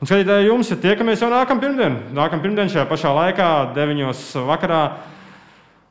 Un 0.00 0.08
skatītāji, 0.08 0.48
jums 0.48 0.70
ir 0.72 0.80
tiekamies 0.80 1.20
jau 1.20 1.28
nākamā 1.32 1.60
pirmdiena. 1.60 2.06
Nākamā 2.16 2.44
pirmdiena 2.44 2.72
šajā 2.72 2.86
pašā 2.88 3.12
laikā, 3.18 3.50
9. 3.76 4.14
vakarā. 4.48 4.80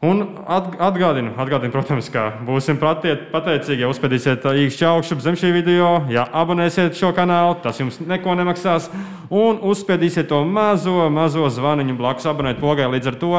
Un 0.03 0.19
atgādinu, 0.51 1.31
atgādinu, 1.39 1.71
protams, 1.71 2.09
ka 2.11 2.25
būsim 2.43 2.75
pateicīgi, 2.75 3.85
ja 3.85 3.87
uzspēdīsiet 3.87 4.43
īkšķi 4.43 4.87
augšu 4.89 5.15
zem 5.23 5.37
šī 5.39 5.53
video, 5.55 5.93
ja 6.11 6.25
abonēsiet 6.27 6.99
šo 6.99 7.13
kanālu, 7.15 7.55
tas 7.63 7.79
jums 7.79 8.01
neko 8.03 8.35
nemaksās, 8.35 8.89
un 9.31 9.63
uzspēdīsiet 9.63 10.27
to 10.33 10.41
mazo, 10.43 11.07
mazo 11.07 11.47
zvaniņu 11.47 11.95
blakus 12.01 12.27
abonēt 12.27 12.59
pogai, 12.59 12.91
līdz 12.97 13.13
ar 13.13 13.19
to 13.23 13.33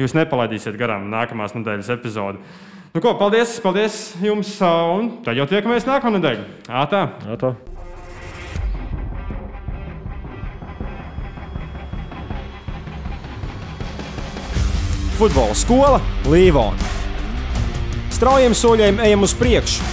jūs 0.00 0.16
nepalaidīsiet 0.16 0.80
garām 0.80 1.10
nākamās 1.12 1.52
nedēļas 1.58 1.92
epizodi. 1.98 2.40
Nu, 2.96 3.04
ko, 3.04 3.12
paldies, 3.20 3.58
paldies 3.60 4.02
jums, 4.24 4.56
un 4.64 5.18
tad 5.26 5.36
jau 5.36 5.44
tiekamies 5.52 5.84
nākamā 5.84 6.16
nedēļa. 6.16 6.52
Ātā! 6.80 7.08
Ātā. 7.28 7.58
Futbola 15.16 15.54
skola 15.56 16.00
Līvona. 16.28 16.76
Straujiem 18.12 18.52
soļiem 18.56 18.98
ejam 19.04 19.24
uz 19.24 19.32
priekšu. 19.36 19.84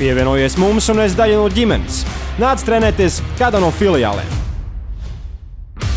Pievienojies 0.00 0.56
mums 0.58 0.88
un 0.90 1.02
es 1.04 1.14
daļu 1.18 1.40
no 1.40 1.50
ģimenes. 1.52 2.00
Nāc 2.42 2.64
trenēties 2.66 3.20
kādā 3.38 3.60
no 3.62 3.70
filiālēm. 3.78 4.38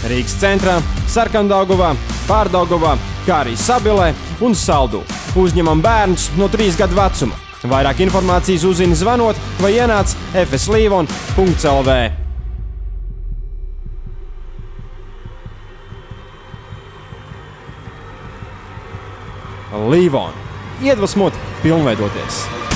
Rīgas 0.06 0.36
centrā, 0.38 0.76
Sarkandaugovā, 1.10 1.96
Pārdaugavā, 2.28 2.94
kā 3.26 3.40
arī 3.46 3.56
Sabilē 3.58 4.12
un 4.46 4.54
Saldū. 4.54 5.02
Uzņemam 5.42 5.82
bērnus 5.82 6.28
no 6.38 6.50
3 6.52 6.78
gadu 6.84 7.00
vecuma. 7.00 7.40
Vairāk 7.66 8.04
informācijas 8.06 8.68
uzzini 8.70 8.98
zvanot 8.98 9.42
vai 9.64 9.74
ienāc 9.80 10.14
fslīvon.lv. 10.36 12.25
Līvon. 19.76 20.32
Iedvesmot, 20.82 21.34
pilnveidoties! 21.64 22.75